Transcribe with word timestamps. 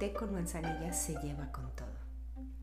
té 0.00 0.14
con 0.14 0.32
manzanilla 0.32 0.94
se 0.94 1.12
lleva 1.20 1.52
con 1.52 1.70
todo. 1.76 1.92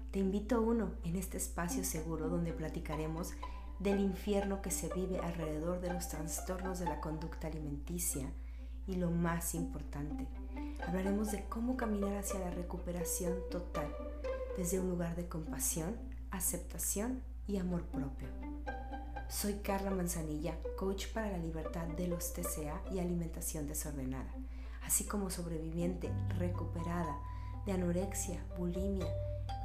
Te 0.09 0.17
invito 0.17 0.55
a 0.55 0.59
uno 0.59 0.93
en 1.03 1.15
este 1.15 1.37
espacio 1.37 1.83
seguro 1.83 2.29
donde 2.29 2.51
platicaremos 2.51 3.33
del 3.77 3.99
infierno 3.99 4.63
que 4.63 4.71
se 4.71 4.91
vive 4.91 5.19
alrededor 5.19 5.79
de 5.79 5.93
los 5.93 6.09
trastornos 6.09 6.79
de 6.79 6.85
la 6.85 6.99
conducta 6.99 7.45
alimenticia 7.45 8.27
y 8.87 8.95
lo 8.95 9.11
más 9.11 9.53
importante, 9.53 10.25
hablaremos 10.87 11.31
de 11.31 11.45
cómo 11.47 11.77
caminar 11.77 12.17
hacia 12.17 12.39
la 12.39 12.49
recuperación 12.49 13.35
total 13.51 13.93
desde 14.57 14.79
un 14.79 14.89
lugar 14.89 15.15
de 15.15 15.27
compasión, 15.27 15.95
aceptación 16.31 17.21
y 17.45 17.57
amor 17.57 17.83
propio. 17.83 18.29
Soy 19.29 19.59
Carla 19.59 19.91
Manzanilla, 19.91 20.57
coach 20.75 21.07
para 21.13 21.29
la 21.29 21.37
libertad 21.37 21.85
de 21.85 22.07
los 22.07 22.33
TCA 22.33 22.81
y 22.91 22.97
alimentación 22.97 23.67
desordenada, 23.67 24.33
así 24.87 25.03
como 25.03 25.29
sobreviviente 25.29 26.09
recuperada 26.37 27.19
de 27.65 27.73
anorexia, 27.73 28.41
bulimia, 28.57 29.05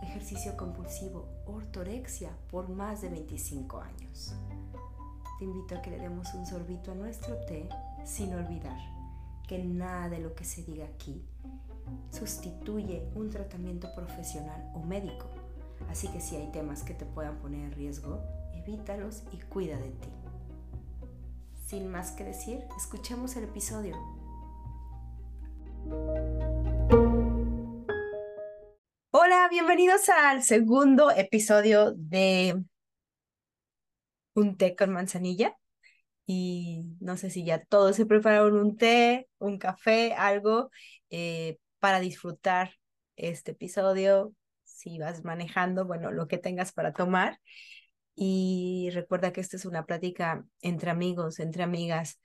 ejercicio 0.02 0.56
compulsivo, 0.56 1.28
ortorexia 1.46 2.30
por 2.50 2.68
más 2.68 3.02
de 3.02 3.08
25 3.08 3.80
años. 3.80 4.34
Te 5.38 5.44
invito 5.44 5.76
a 5.76 5.80
que 5.80 5.90
le 5.90 6.00
demos 6.00 6.34
un 6.34 6.44
sorbito 6.44 6.90
a 6.90 6.96
nuestro 6.96 7.36
té 7.46 7.68
sin 8.04 8.34
olvidar 8.34 8.76
que 9.46 9.62
nada 9.62 10.08
de 10.08 10.18
lo 10.18 10.34
que 10.34 10.44
se 10.44 10.64
diga 10.64 10.86
aquí 10.86 11.24
sustituye 12.10 13.08
un 13.14 13.30
tratamiento 13.30 13.94
profesional 13.94 14.72
o 14.74 14.80
médico. 14.80 15.26
Así 15.88 16.08
que 16.08 16.20
si 16.20 16.34
hay 16.34 16.50
temas 16.50 16.82
que 16.82 16.94
te 16.94 17.06
puedan 17.06 17.36
poner 17.36 17.60
en 17.66 17.72
riesgo, 17.72 18.20
evítalos 18.54 19.22
y 19.32 19.36
cuida 19.38 19.76
de 19.76 19.90
ti. 19.90 20.08
Sin 21.68 21.88
más 21.92 22.10
que 22.10 22.24
decir, 22.24 22.64
escuchemos 22.76 23.36
el 23.36 23.44
episodio. 23.44 23.96
Hola, 29.14 29.46
bienvenidos 29.50 30.08
al 30.08 30.42
segundo 30.42 31.10
episodio 31.10 31.92
de 31.94 32.62
Un 34.34 34.56
té 34.56 34.74
con 34.76 34.90
manzanilla. 34.92 35.56
Y 36.26 36.84
no 37.00 37.16
sé 37.16 37.30
si 37.30 37.44
ya 37.44 37.64
todos 37.64 37.96
se 37.96 38.06
prepararon 38.06 38.56
un 38.56 38.76
té, 38.76 39.28
un 39.38 39.58
café, 39.58 40.14
algo 40.14 40.70
eh, 41.10 41.58
para 41.78 42.00
disfrutar 42.00 42.74
este 43.16 43.52
episodio. 43.52 44.34
Si 44.64 44.98
vas 44.98 45.24
manejando, 45.24 45.86
bueno, 45.86 46.10
lo 46.10 46.28
que 46.28 46.38
tengas 46.38 46.72
para 46.72 46.92
tomar. 46.94 47.38
Y 48.14 48.90
recuerda 48.94 49.32
que 49.32 49.42
esta 49.42 49.56
es 49.56 49.66
una 49.66 49.86
plática 49.86 50.46
entre 50.62 50.90
amigos, 50.90 51.38
entre 51.40 51.62
amigas 51.64 52.20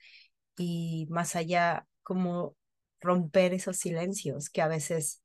y 0.56 1.06
más 1.10 1.36
allá, 1.36 1.86
como 2.02 2.56
romper 3.00 3.54
esos 3.54 3.76
silencios 3.78 4.50
que 4.50 4.62
a 4.62 4.68
veces 4.68 5.22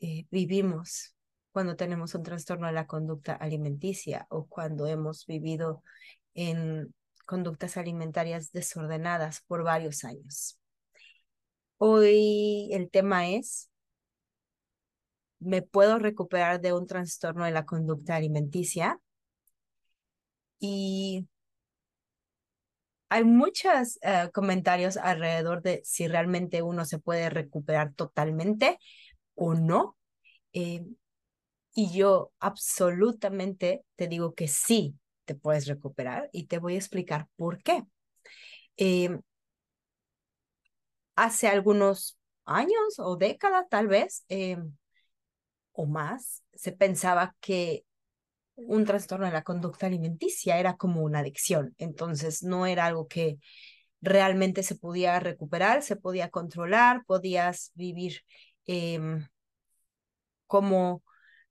eh, 0.00 0.26
vivimos 0.30 1.14
cuando 1.52 1.76
tenemos 1.76 2.14
un 2.14 2.22
trastorno 2.22 2.66
de 2.66 2.72
la 2.72 2.86
conducta 2.86 3.34
alimenticia 3.34 4.26
o 4.28 4.46
cuando 4.46 4.86
hemos 4.86 5.24
vivido 5.26 5.82
en 6.34 6.92
conductas 7.26 7.76
alimentarias 7.76 8.52
desordenadas 8.52 9.42
por 9.46 9.62
varios 9.62 10.04
años. 10.04 10.58
Hoy 11.78 12.70
el 12.72 12.90
tema 12.90 13.28
es, 13.28 13.70
¿me 15.38 15.62
puedo 15.62 15.98
recuperar 15.98 16.60
de 16.60 16.72
un 16.72 16.86
trastorno 16.86 17.44
de 17.44 17.52
la 17.52 17.64
conducta 17.64 18.16
alimenticia? 18.16 19.00
Y 20.58 21.28
hay 23.08 23.24
muchos 23.24 23.98
eh, 24.02 24.30
comentarios 24.32 24.96
alrededor 24.96 25.62
de 25.62 25.82
si 25.84 26.08
realmente 26.08 26.62
uno 26.62 26.84
se 26.84 26.98
puede 26.98 27.30
recuperar 27.30 27.92
totalmente 27.94 28.78
o 29.34 29.54
no. 29.54 29.96
Eh, 30.52 30.84
y 31.74 31.92
yo 31.92 32.32
absolutamente 32.40 33.84
te 33.96 34.08
digo 34.08 34.34
que 34.34 34.48
sí 34.48 34.96
te 35.24 35.34
puedes 35.34 35.66
recuperar 35.66 36.30
y 36.32 36.46
te 36.46 36.58
voy 36.58 36.74
a 36.74 36.78
explicar 36.78 37.28
por 37.36 37.62
qué. 37.62 37.84
Eh, 38.76 39.18
hace 41.16 41.48
algunos 41.48 42.18
años 42.44 42.98
o 42.98 43.16
décadas 43.16 43.66
tal 43.68 43.88
vez, 43.88 44.24
o 45.72 45.86
más, 45.86 46.42
se 46.54 46.72
pensaba 46.72 47.34
que 47.40 47.84
un 48.56 48.84
trastorno 48.84 49.26
de 49.26 49.32
la 49.32 49.44
conducta 49.44 49.86
alimenticia, 49.86 50.58
era 50.58 50.76
como 50.76 51.02
una 51.02 51.20
adicción, 51.20 51.74
entonces 51.78 52.42
no 52.42 52.66
era 52.66 52.86
algo 52.86 53.08
que 53.08 53.38
realmente 54.00 54.62
se 54.62 54.76
podía 54.76 55.20
recuperar, 55.20 55.82
se 55.82 55.96
podía 55.96 56.30
controlar, 56.30 57.04
podías 57.06 57.72
vivir 57.74 58.22
em, 58.66 59.26
como 60.46 61.02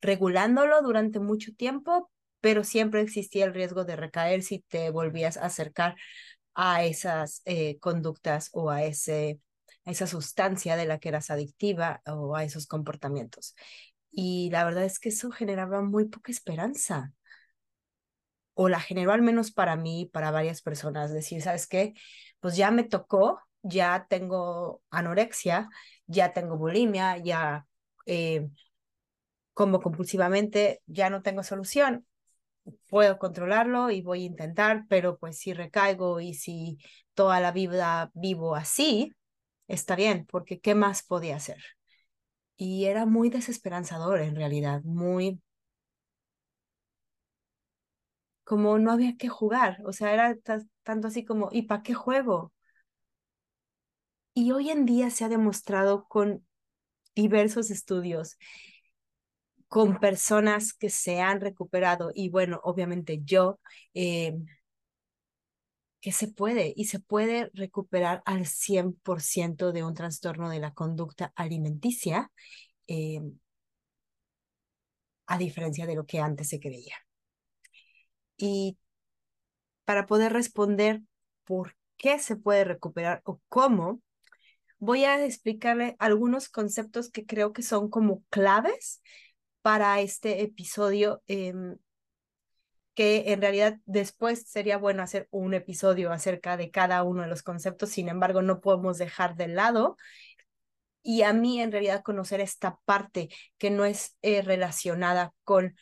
regulándolo 0.01 0.81
durante 0.81 1.19
mucho 1.19 1.53
tiempo, 1.55 2.11
pero 2.41 2.63
siempre 2.63 3.01
existía 3.01 3.45
el 3.45 3.53
riesgo 3.53 3.85
de 3.85 3.95
recaer 3.95 4.43
si 4.43 4.59
te 4.59 4.89
volvías 4.89 5.37
a 5.37 5.45
acercar 5.45 5.95
a 6.55 6.83
esas 6.83 7.41
eh, 7.45 7.79
conductas 7.79 8.49
o 8.53 8.69
a, 8.69 8.83
ese, 8.83 9.39
a 9.85 9.91
esa 9.91 10.07
sustancia 10.07 10.75
de 10.75 10.85
la 10.85 10.99
que 10.99 11.09
eras 11.09 11.31
adictiva 11.31 12.01
o 12.05 12.35
a 12.35 12.43
esos 12.43 12.67
comportamientos. 12.67 13.55
Y 14.11 14.49
la 14.51 14.65
verdad 14.65 14.83
es 14.85 14.99
que 14.99 15.09
eso 15.09 15.31
generaba 15.31 15.81
muy 15.81 16.05
poca 16.05 16.31
esperanza. 16.31 17.13
O 18.55 18.69
la 18.69 18.79
generó 18.79 19.11
al 19.11 19.23
menos 19.23 19.51
para 19.51 19.75
mí, 19.75 20.09
para 20.13 20.31
varias 20.31 20.61
personas. 20.61 21.11
Decir, 21.11 21.41
¿sabes 21.41 21.67
qué? 21.67 21.93
Pues 22.39 22.55
ya 22.55 22.69
me 22.71 22.83
tocó, 22.83 23.39
ya 23.63 24.05
tengo 24.09 24.83
anorexia, 24.91 25.69
ya 26.13 26.33
tengo 26.33 26.57
bulimia, 26.57 27.17
ya 27.19 27.67
eh, 28.07 28.49
como 29.53 29.81
compulsivamente, 29.81 30.81
ya 30.87 31.09
no 31.09 31.21
tengo 31.21 31.43
solución. 31.43 32.05
Puedo 32.89 33.19
controlarlo 33.19 33.91
y 33.91 34.01
voy 34.03 34.23
a 34.23 34.27
intentar, 34.27 34.85
pero 34.89 35.17
pues 35.19 35.39
si 35.39 35.53
recaigo 35.53 36.21
y 36.21 36.35
si 36.35 36.79
toda 37.15 37.39
la 37.41 37.51
vida 37.53 38.11
vivo 38.15 38.55
así, 38.55 39.13
está 39.67 39.95
bien, 39.97 40.27
porque 40.31 40.61
¿qué 40.61 40.75
más 40.75 41.03
podía 41.03 41.37
hacer? 41.37 41.57
Y 42.57 42.85
era 42.85 43.05
muy 43.05 43.29
desesperanzador 43.29 44.21
en 44.21 44.35
realidad, 44.35 44.81
muy 44.83 45.41
como 48.45 48.79
no 48.79 48.91
había 48.91 49.17
que 49.17 49.27
jugar, 49.29 49.79
o 49.85 49.91
sea, 49.93 50.13
era 50.13 50.35
tanto 50.83 51.07
así 51.09 51.25
como, 51.25 51.49
¿y 51.51 51.63
para 51.63 51.83
qué 51.83 51.93
juego? 51.93 52.52
Y 54.33 54.51
hoy 54.51 54.69
en 54.69 54.85
día 54.85 55.09
se 55.09 55.25
ha 55.25 55.29
demostrado 55.29 56.05
con 56.07 56.45
diversos 57.15 57.71
estudios, 57.71 58.37
con 59.67 59.99
personas 59.99 60.73
que 60.73 60.89
se 60.89 61.19
han 61.19 61.41
recuperado, 61.41 62.11
y 62.13 62.29
bueno, 62.29 62.59
obviamente 62.63 63.21
yo, 63.23 63.59
eh, 63.93 64.35
que 66.01 66.11
se 66.11 66.27
puede 66.27 66.73
y 66.75 66.85
se 66.85 66.99
puede 66.99 67.49
recuperar 67.53 68.21
al 68.25 68.45
100% 68.45 69.71
de 69.71 69.83
un 69.83 69.93
trastorno 69.93 70.49
de 70.49 70.59
la 70.59 70.73
conducta 70.73 71.31
alimenticia, 71.35 72.29
eh, 72.87 73.21
a 75.27 75.37
diferencia 75.37 75.85
de 75.85 75.95
lo 75.95 76.05
que 76.05 76.19
antes 76.21 76.47
se 76.49 76.59
creía. 76.61 76.95
Y 78.37 78.77
para 79.85 80.05
poder 80.05 80.33
responder 80.33 81.01
por 81.45 81.75
qué 81.97 82.19
se 82.19 82.35
puede 82.35 82.63
recuperar 82.63 83.21
o 83.25 83.39
cómo, 83.49 84.01
voy 84.83 85.05
a 85.05 85.23
explicarle 85.23 85.95
algunos 85.99 86.49
conceptos 86.49 87.09
que 87.09 87.25
creo 87.25 87.53
que 87.53 87.63
son 87.63 87.89
como 87.89 88.21
claves 88.29 89.01
para 89.61 90.01
este 90.01 90.41
episodio 90.41 91.23
em, 91.27 91.77
que 92.93 93.31
en 93.31 93.41
realidad 93.41 93.77
después 93.85 94.43
sería 94.45 94.77
bueno 94.77 95.01
hacer 95.01 95.27
un 95.31 95.53
episodio 95.53 96.11
acerca 96.11 96.57
de 96.57 96.69
cada 96.69 97.01
uno 97.03 97.21
de 97.23 97.29
los 97.29 97.43
conceptos, 97.43 97.89
sin 97.89 98.09
embargo 98.09 98.41
no 98.41 98.59
podemos 98.59 98.97
dejar 98.97 99.35
de 99.35 99.47
lado. 99.47 99.97
Y 101.01 101.23
a 101.23 101.33
mí 101.33 101.61
en 101.61 101.71
realidad 101.71 102.03
conocer 102.03 102.39
esta 102.41 102.79
parte 102.85 103.29
que 103.57 103.71
no 103.71 103.85
es 103.85 104.17
eh, 104.21 104.41
relacionada 104.41 105.33
con 105.43 105.75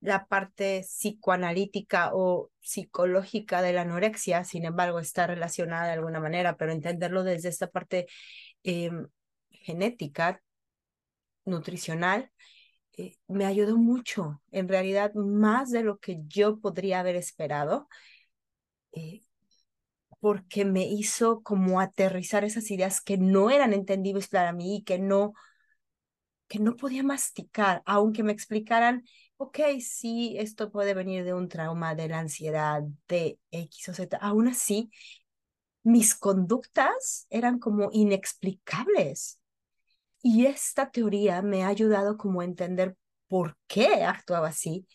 la 0.00 0.26
parte 0.26 0.82
psicoanalítica 0.82 2.10
o 2.14 2.50
psicológica 2.60 3.62
de 3.62 3.72
la 3.72 3.82
anorexia, 3.82 4.44
sin 4.44 4.64
embargo 4.64 5.00
está 5.00 5.26
relacionada 5.26 5.86
de 5.86 5.92
alguna 5.92 6.20
manera, 6.20 6.56
pero 6.56 6.72
entenderlo 6.72 7.24
desde 7.24 7.48
esta 7.48 7.68
parte 7.68 8.06
em, 8.62 9.08
genética, 9.50 10.42
nutricional, 11.44 12.30
eh, 12.96 13.16
me 13.28 13.46
ayudó 13.46 13.76
mucho, 13.76 14.42
en 14.50 14.68
realidad 14.68 15.14
más 15.14 15.70
de 15.70 15.82
lo 15.82 15.98
que 15.98 16.18
yo 16.26 16.60
podría 16.60 17.00
haber 17.00 17.16
esperado, 17.16 17.88
eh, 18.92 19.22
porque 20.20 20.64
me 20.64 20.86
hizo 20.86 21.42
como 21.42 21.80
aterrizar 21.80 22.44
esas 22.44 22.70
ideas 22.70 23.00
que 23.00 23.18
no 23.18 23.50
eran 23.50 23.72
entendibles 23.72 24.28
para 24.28 24.52
mí 24.52 24.78
y 24.78 24.84
que 24.84 24.98
no, 24.98 25.32
que 26.48 26.58
no 26.58 26.76
podía 26.76 27.02
masticar, 27.02 27.82
aunque 27.86 28.22
me 28.22 28.32
explicaran, 28.32 29.04
ok, 29.38 29.58
sí, 29.80 30.36
esto 30.38 30.70
puede 30.72 30.94
venir 30.94 31.24
de 31.24 31.34
un 31.34 31.48
trauma, 31.48 31.94
de 31.96 32.08
la 32.08 32.20
ansiedad, 32.20 32.82
de 33.08 33.40
X 33.50 33.90
o 33.90 33.94
Z, 33.94 34.16
aún 34.18 34.48
así, 34.48 34.90
mis 35.84 36.14
conductas 36.14 37.26
eran 37.30 37.58
como 37.58 37.90
inexplicables. 37.92 39.40
y 40.22 40.46
esta 40.46 40.90
teoría 40.92 41.42
me 41.42 41.64
ha 41.64 41.68
ayudado 41.68 42.16
como 42.18 42.42
a 42.42 42.44
entender 42.46 42.96
por 43.28 43.56
qué 43.68 44.04
actuaba 44.04 44.48
así, 44.48 44.86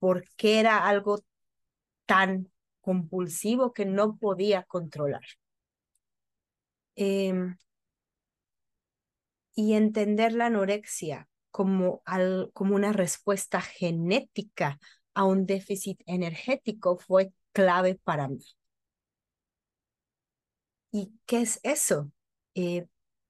por 0.00 0.24
qué 0.36 0.60
era 0.60 0.86
algo 0.88 1.24
tan 2.06 2.52
compulsivo 2.82 3.72
que 3.74 3.86
no 3.86 4.16
podía 4.18 4.64
controlar. 4.64 5.22
Em, 6.96 7.56
y 9.54 9.72
entender 9.72 10.34
la 10.34 10.46
anorexia 10.46 11.26
como, 11.52 12.02
al, 12.04 12.50
como 12.54 12.74
una 12.74 12.92
respuesta 12.92 13.60
genética 13.60 14.80
a 15.14 15.24
un 15.24 15.46
déficit 15.46 16.00
energético 16.06 16.98
fue 16.98 17.32
clave 17.52 17.94
para 18.02 18.28
mí. 18.28 18.44
¿Y 20.90 21.12
qué 21.26 21.42
es 21.42 21.60
eso? 21.62 22.10
Eh, 22.54 22.86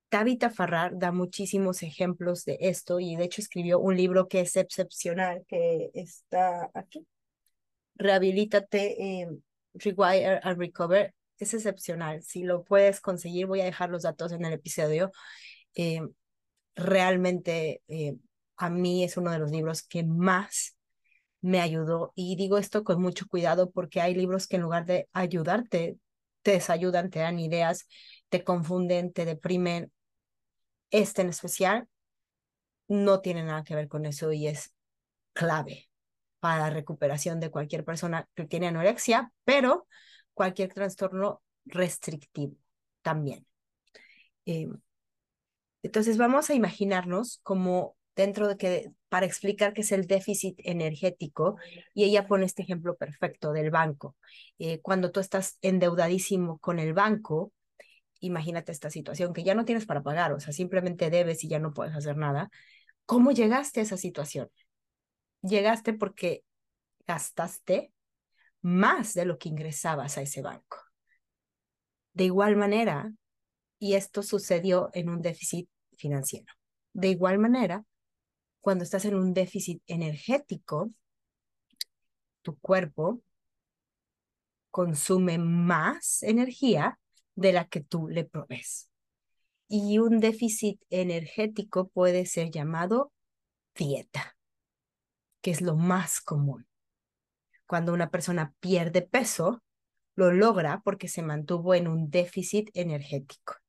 Tabitha 0.08 0.50
Farrar 0.50 0.92
da 0.98 1.12
muchísimos 1.12 1.82
ejemplos 1.82 2.44
de 2.44 2.58
esto 2.60 3.00
y 3.00 3.16
de 3.16 3.24
hecho 3.24 3.40
escribió 3.40 3.78
un 3.80 3.96
libro 3.96 4.28
que 4.28 4.40
es 4.40 4.56
excepcional, 4.56 5.44
que 5.48 5.90
está 5.94 6.70
aquí. 6.74 7.06
Rehabilítate, 7.96 9.20
eh, 9.20 9.28
Rewire 9.74 10.40
and 10.42 10.58
Recover. 10.58 11.14
Es 11.38 11.54
excepcional. 11.54 12.22
Si 12.22 12.42
lo 12.42 12.62
puedes 12.64 13.00
conseguir, 13.00 13.46
voy 13.46 13.62
a 13.62 13.64
dejar 13.64 13.90
los 13.90 14.02
datos 14.02 14.32
en 14.32 14.44
el 14.44 14.52
episodio. 14.52 15.12
Eh, 15.74 16.02
realmente 16.74 17.82
eh, 17.88 18.16
a 18.56 18.70
mí 18.70 19.04
es 19.04 19.16
uno 19.16 19.30
de 19.30 19.38
los 19.38 19.50
libros 19.50 19.82
que 19.82 20.04
más 20.04 20.76
me 21.40 21.60
ayudó. 21.60 22.12
Y 22.14 22.36
digo 22.36 22.58
esto 22.58 22.84
con 22.84 23.00
mucho 23.02 23.26
cuidado 23.28 23.70
porque 23.70 24.00
hay 24.00 24.14
libros 24.14 24.46
que 24.46 24.56
en 24.56 24.62
lugar 24.62 24.86
de 24.86 25.08
ayudarte, 25.12 25.98
te 26.42 26.52
desayudan, 26.52 27.10
te 27.10 27.20
dan 27.20 27.38
ideas, 27.38 27.86
te 28.28 28.44
confunden, 28.44 29.12
te 29.12 29.24
deprimen. 29.24 29.92
Este 30.90 31.22
en 31.22 31.28
especial 31.28 31.88
no 32.88 33.20
tiene 33.20 33.44
nada 33.44 33.64
que 33.64 33.74
ver 33.74 33.88
con 33.88 34.06
eso 34.06 34.32
y 34.32 34.46
es 34.46 34.72
clave 35.32 35.88
para 36.40 36.58
la 36.58 36.70
recuperación 36.70 37.40
de 37.40 37.50
cualquier 37.50 37.84
persona 37.84 38.28
que 38.34 38.44
tiene 38.44 38.68
anorexia, 38.68 39.32
pero 39.44 39.86
cualquier 40.34 40.72
trastorno 40.72 41.42
restrictivo 41.64 42.56
también. 43.02 43.46
Eh, 44.44 44.68
entonces 45.82 46.18
vamos 46.18 46.50
a 46.50 46.54
imaginarnos 46.54 47.40
como 47.42 47.96
dentro 48.14 48.46
de 48.48 48.56
que, 48.56 48.92
para 49.08 49.26
explicar 49.26 49.72
qué 49.72 49.82
es 49.82 49.92
el 49.92 50.06
déficit 50.06 50.58
energético, 50.58 51.56
y 51.94 52.04
ella 52.04 52.26
pone 52.26 52.44
este 52.44 52.62
ejemplo 52.62 52.96
perfecto 52.96 53.52
del 53.52 53.70
banco. 53.70 54.16
Eh, 54.58 54.80
cuando 54.80 55.10
tú 55.10 55.20
estás 55.20 55.58
endeudadísimo 55.62 56.58
con 56.58 56.78
el 56.78 56.92
banco, 56.92 57.52
imagínate 58.20 58.72
esta 58.72 58.90
situación 58.90 59.32
que 59.32 59.42
ya 59.42 59.54
no 59.54 59.64
tienes 59.64 59.86
para 59.86 60.02
pagar, 60.02 60.32
o 60.32 60.40
sea, 60.40 60.52
simplemente 60.52 61.10
debes 61.10 61.42
y 61.44 61.48
ya 61.48 61.58
no 61.58 61.72
puedes 61.72 61.94
hacer 61.94 62.16
nada. 62.16 62.50
¿Cómo 63.06 63.32
llegaste 63.32 63.80
a 63.80 63.82
esa 63.82 63.96
situación? 63.96 64.48
Llegaste 65.42 65.92
porque 65.92 66.44
gastaste 67.06 67.92
más 68.60 69.14
de 69.14 69.24
lo 69.24 69.38
que 69.38 69.48
ingresabas 69.48 70.18
a 70.18 70.22
ese 70.22 70.40
banco. 70.40 70.78
De 72.12 72.24
igual 72.24 72.56
manera, 72.56 73.12
y 73.82 73.96
esto 73.96 74.22
sucedió 74.22 74.90
en 74.92 75.08
un 75.08 75.22
déficit 75.22 75.68
financiero. 75.96 76.54
De 76.92 77.08
igual 77.08 77.40
manera, 77.40 77.84
cuando 78.60 78.84
estás 78.84 79.04
en 79.06 79.16
un 79.16 79.34
déficit 79.34 79.82
energético, 79.88 80.92
tu 82.42 82.56
cuerpo 82.60 83.20
consume 84.70 85.38
más 85.38 86.22
energía 86.22 87.00
de 87.34 87.52
la 87.52 87.66
que 87.66 87.80
tú 87.80 88.06
le 88.06 88.24
provees. 88.24 88.88
Y 89.66 89.98
un 89.98 90.20
déficit 90.20 90.80
energético 90.88 91.88
puede 91.88 92.24
ser 92.24 92.52
llamado 92.52 93.12
dieta, 93.74 94.36
que 95.40 95.50
es 95.50 95.60
lo 95.60 95.74
más 95.74 96.20
común. 96.20 96.68
Cuando 97.66 97.92
una 97.92 98.10
persona 98.10 98.54
pierde 98.60 99.02
peso, 99.02 99.60
lo 100.14 100.30
logra 100.30 100.82
porque 100.84 101.08
se 101.08 101.22
mantuvo 101.22 101.74
en 101.74 101.88
un 101.88 102.10
déficit 102.10 102.70
energético 102.74 103.61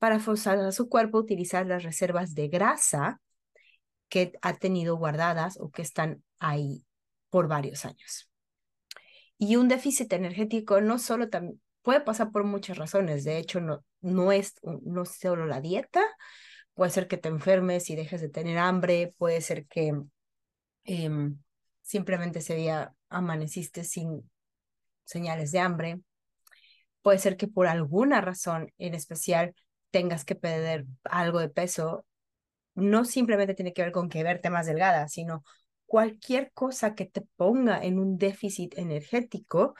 para 0.00 0.18
forzar 0.18 0.58
a 0.58 0.72
su 0.72 0.88
cuerpo 0.88 1.18
a 1.18 1.20
utilizar 1.20 1.66
las 1.66 1.84
reservas 1.84 2.34
de 2.34 2.48
grasa 2.48 3.20
que 4.08 4.32
ha 4.40 4.54
tenido 4.54 4.96
guardadas 4.96 5.58
o 5.60 5.70
que 5.70 5.82
están 5.82 6.24
ahí 6.38 6.86
por 7.28 7.48
varios 7.48 7.84
años. 7.84 8.28
Y 9.36 9.56
un 9.56 9.68
déficit 9.68 10.10
energético 10.14 10.80
no 10.80 10.98
solo 10.98 11.28
puede 11.82 12.00
pasar 12.00 12.32
por 12.32 12.44
muchas 12.44 12.78
razones, 12.78 13.24
de 13.24 13.36
hecho 13.36 13.60
no, 13.60 13.84
no 14.00 14.32
es 14.32 14.54
no 14.62 15.04
solo 15.04 15.44
la 15.44 15.60
dieta, 15.60 16.02
puede 16.72 16.90
ser 16.90 17.06
que 17.06 17.18
te 17.18 17.28
enfermes 17.28 17.90
y 17.90 17.94
dejes 17.94 18.22
de 18.22 18.30
tener 18.30 18.56
hambre, 18.56 19.14
puede 19.18 19.42
ser 19.42 19.66
que 19.66 19.92
em, 20.84 21.38
simplemente 21.82 22.38
ese 22.38 22.54
día 22.54 22.94
amaneciste 23.10 23.84
sin 23.84 24.30
señales 25.04 25.52
de 25.52 25.60
hambre, 25.60 26.00
puede 27.02 27.18
ser 27.18 27.36
que 27.36 27.48
por 27.48 27.66
alguna 27.66 28.22
razón 28.22 28.72
en 28.78 28.94
especial 28.94 29.54
tengas 29.90 30.24
que 30.24 30.34
perder 30.34 30.86
algo 31.04 31.40
de 31.40 31.48
peso, 31.48 32.06
no 32.74 33.04
simplemente 33.04 33.54
tiene 33.54 33.72
que 33.72 33.82
ver 33.82 33.92
con 33.92 34.08
que 34.08 34.22
verte 34.22 34.50
más 34.50 34.66
delgada, 34.66 35.08
sino 35.08 35.44
cualquier 35.86 36.52
cosa 36.52 36.94
que 36.94 37.06
te 37.06 37.22
ponga 37.36 37.82
en 37.84 37.98
un 37.98 38.18
déficit 38.18 38.78
energético 38.78 39.74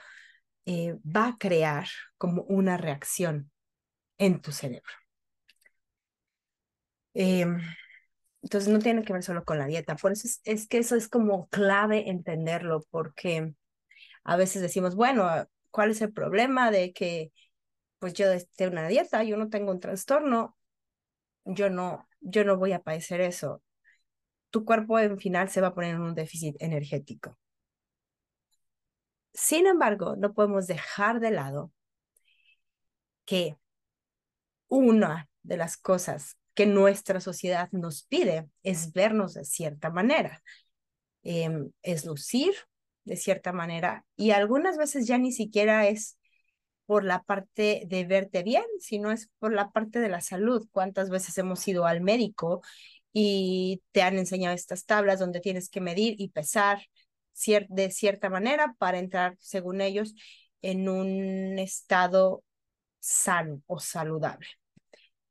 eh, 0.65 0.95
va 1.05 1.27
a 1.29 1.37
crear 1.37 1.87
como 2.17 2.43
una 2.43 2.77
reacción 2.77 3.51
en 4.17 4.41
tu 4.41 4.51
cerebro. 4.51 4.91
Em, 7.13 7.59
entonces 8.41 8.71
no 8.71 8.79
tiene 8.79 9.03
que 9.03 9.13
ver 9.13 9.23
solo 9.23 9.43
con 9.45 9.57
la 9.59 9.67
dieta, 9.67 9.95
por 9.95 10.11
eso 10.11 10.27
es, 10.45 10.67
que 10.67 10.77
eso 10.79 10.95
es 10.95 11.07
como 11.09 11.47
clave 11.49 12.09
entenderlo, 12.09 12.85
porque 12.89 13.53
a 14.23 14.37
veces 14.37 14.61
decimos, 14.61 14.95
bueno, 14.95 15.47
¿cuál 15.71 15.91
es 15.91 16.01
el 16.01 16.13
problema 16.13 16.71
de 16.71 16.93
que 16.93 17.31
pues 18.01 18.15
yo 18.15 18.31
esté 18.31 18.67
una 18.67 18.87
dieta, 18.87 19.23
yo 19.23 19.37
no 19.37 19.49
tengo 19.49 19.71
un 19.71 19.79
trastorno, 19.79 20.57
yo 21.45 21.69
no, 21.69 22.07
yo 22.19 22.43
no 22.43 22.57
voy 22.57 22.73
a 22.73 22.81
padecer 22.81 23.21
eso. 23.21 23.61
Tu 24.49 24.65
cuerpo 24.65 24.97
en 24.97 25.19
final 25.19 25.49
se 25.49 25.61
va 25.61 25.67
a 25.67 25.75
poner 25.75 25.93
en 25.95 26.01
un 26.01 26.15
déficit 26.15 26.55
energético. 26.59 27.37
Sin 29.33 29.67
embargo, 29.67 30.15
no 30.15 30.33
podemos 30.33 30.65
dejar 30.65 31.19
de 31.19 31.29
lado 31.29 31.71
que 33.25 33.55
una 34.67 35.29
de 35.43 35.57
las 35.57 35.77
cosas 35.77 36.37
que 36.55 36.65
nuestra 36.65 37.21
sociedad 37.21 37.69
nos 37.71 38.01
pide 38.01 38.49
es 38.63 38.93
vernos 38.93 39.35
de 39.35 39.45
cierta 39.45 39.91
manera, 39.91 40.41
em, 41.21 41.71
es 41.83 42.03
lucir 42.03 42.55
de 43.05 43.15
cierta 43.15 43.53
manera 43.53 44.05
y 44.15 44.31
algunas 44.31 44.77
veces 44.77 45.05
ya 45.05 45.19
ni 45.19 45.31
siquiera 45.31 45.87
es 45.87 46.17
por 46.91 47.05
la 47.05 47.23
parte 47.23 47.83
de 47.87 48.03
verte 48.03 48.43
bien, 48.43 48.65
sino 48.81 49.13
es 49.13 49.29
por 49.39 49.53
la 49.53 49.71
parte 49.71 50.01
de 50.01 50.09
la 50.09 50.19
salud. 50.19 50.67
¿Cuántas 50.73 51.09
veces 51.09 51.37
hemos 51.37 51.65
ido 51.65 51.85
al 51.85 52.01
médico 52.01 52.61
y 53.13 53.81
te 53.93 54.01
han 54.01 54.17
enseñado 54.17 54.53
estas 54.53 54.85
tablas 54.85 55.17
donde 55.17 55.39
tienes 55.39 55.69
que 55.69 55.79
medir 55.79 56.15
y 56.17 56.31
pesar 56.31 56.81
de 57.69 57.91
cierta 57.91 58.29
manera 58.29 58.75
para 58.77 58.99
entrar, 58.99 59.37
según 59.39 59.79
ellos, 59.79 60.13
en 60.61 60.89
un 60.89 61.59
estado 61.59 62.43
sano 62.99 63.61
o 63.67 63.79
saludable? 63.79 64.47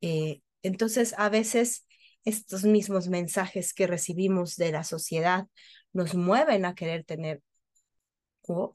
Eh, 0.01 0.41
entonces, 0.63 1.15
a 1.19 1.29
veces 1.29 1.87
estos 2.25 2.65
mismos 2.65 3.09
mensajes 3.09 3.75
que 3.75 3.87
recibimos 3.87 4.57
de 4.57 4.73
la 4.73 4.83
sociedad 4.83 5.47
nos 5.93 6.15
mueven 6.15 6.65
a 6.65 6.75
querer 6.75 7.05
tener 7.05 7.43
o 8.49 8.73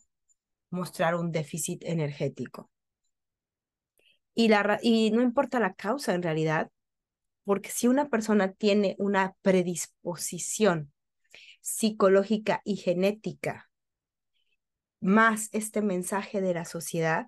mostrar 0.70 1.15
un 1.15 1.32
déficit 1.32 1.84
energético. 1.84 2.70
Y, 4.36 4.50
la, 4.50 4.80
y 4.82 5.12
no 5.12 5.22
importa 5.22 5.60
la 5.60 5.74
causa 5.74 6.13
en 6.13 6.22
realidad, 6.22 6.70
porque 7.46 7.70
si 7.70 7.88
una 7.88 8.10
persona 8.10 8.51
tiene 8.51 8.96
una 9.00 9.36
predisposición 9.42 10.92
psicológica 11.62 12.62
y 12.65 12.75
genética, 12.75 13.70
más 15.00 15.50
este 15.51 15.82
mensaje 15.82 16.42
de 16.42 16.54
la 16.54 16.65
sociedad, 16.65 17.27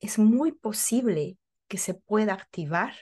es 0.00 0.18
muy 0.18 0.52
posible 0.52 1.38
que 1.68 1.78
se 1.78 1.94
pueda 1.94 2.32
activar 2.34 2.94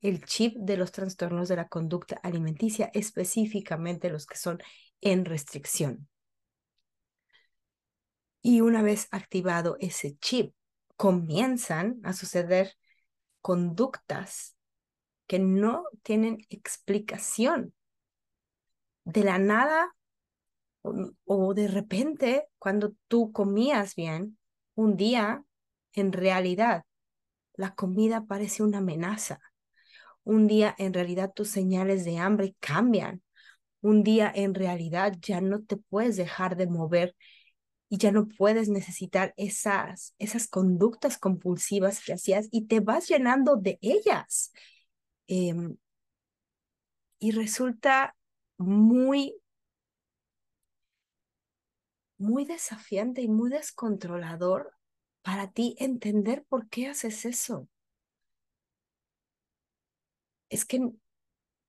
el 0.00 0.24
chip 0.24 0.56
de 0.56 0.76
los 0.76 0.92
trastornos 0.92 1.48
de 1.48 1.56
la 1.56 1.68
conducta 1.68 2.18
alimenticia, 2.22 2.90
específicamente 2.94 4.10
los 4.10 4.26
que 4.26 4.36
son 4.36 4.58
en 5.00 5.24
restricción. 5.24 6.08
Y 8.40 8.60
una 8.60 8.82
vez 8.82 9.08
activado 9.10 9.76
ese 9.80 10.16
chip, 10.18 10.54
comienzan 10.98 12.00
a 12.02 12.12
suceder 12.12 12.74
conductas 13.40 14.56
que 15.28 15.38
no 15.38 15.84
tienen 16.02 16.38
explicación. 16.50 17.72
De 19.04 19.22
la 19.22 19.38
nada 19.38 19.94
o, 20.82 21.54
de 21.54 21.68
repente, 21.68 22.48
cuando 22.58 22.94
tú 23.06 23.30
comías 23.32 23.94
bien, 23.94 24.38
un 24.74 24.96
día, 24.96 25.44
en 25.92 26.12
realidad, 26.12 26.84
la 27.54 27.74
comida 27.74 28.26
parece 28.26 28.64
una 28.64 28.78
amenaza. 28.78 29.40
Un 30.24 30.48
día 30.48 30.74
en 30.78 30.92
realidad 30.94 31.32
tus 31.32 31.48
señales 31.48 32.04
de 32.04 32.18
hambre 32.18 32.56
cambian. 32.58 33.22
Un 33.82 34.02
día 34.02 34.32
en 34.34 34.52
realidad 34.54 35.14
ya 35.20 35.40
no 35.40 35.62
te 35.62 35.76
puedes 35.76 36.16
dejar 36.16 36.56
de 36.56 36.66
mover 36.66 37.14
y 37.88 37.98
ya 37.98 38.12
no 38.12 38.28
puedes 38.28 38.68
necesitar 38.68 39.34
esas, 39.36 40.14
esas 40.18 40.48
conductas 40.48 41.18
compulsivas 41.18 42.04
que 42.04 42.12
hacías 42.12 42.48
y 42.50 42.66
te 42.66 42.80
vas 42.80 43.08
llenando 43.08 43.56
de 43.56 43.78
ellas. 43.82 44.52
Em, 45.28 45.76
y 47.20 47.30
resulta 47.32 48.16
muy, 48.58 49.34
muy 52.16 52.44
desafiante 52.44 53.22
y 53.22 53.28
muy 53.28 53.50
descontrolador 53.50 54.72
para 55.22 55.50
ti 55.50 55.74
entender 55.80 56.44
por 56.48 56.68
qué 56.68 56.86
haces 56.88 57.24
eso. 57.24 57.68
Es 60.50 60.64
que 60.64 60.92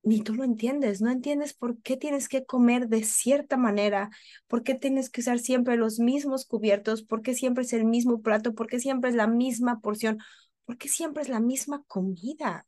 ni 0.03 0.21
tú 0.21 0.33
lo 0.35 0.43
entiendes, 0.43 1.01
no 1.01 1.11
entiendes 1.11 1.53
por 1.53 1.81
qué 1.81 1.97
tienes 1.97 2.29
que 2.29 2.45
comer 2.45 2.87
de 2.87 3.03
cierta 3.03 3.57
manera, 3.57 4.09
por 4.47 4.63
qué 4.63 4.75
tienes 4.75 5.09
que 5.09 5.21
usar 5.21 5.39
siempre 5.39 5.77
los 5.77 5.99
mismos 5.99 6.45
cubiertos, 6.45 7.03
por 7.03 7.21
qué 7.21 7.33
siempre 7.35 7.63
es 7.63 7.73
el 7.73 7.85
mismo 7.85 8.21
plato, 8.21 8.55
por 8.55 8.67
qué 8.67 8.79
siempre 8.79 9.09
es 9.09 9.15
la 9.15 9.27
misma 9.27 9.81
porción, 9.81 10.19
por 10.65 10.77
qué 10.77 10.87
siempre 10.89 11.23
es 11.23 11.29
la 11.29 11.39
misma 11.39 11.83
comida, 11.87 12.65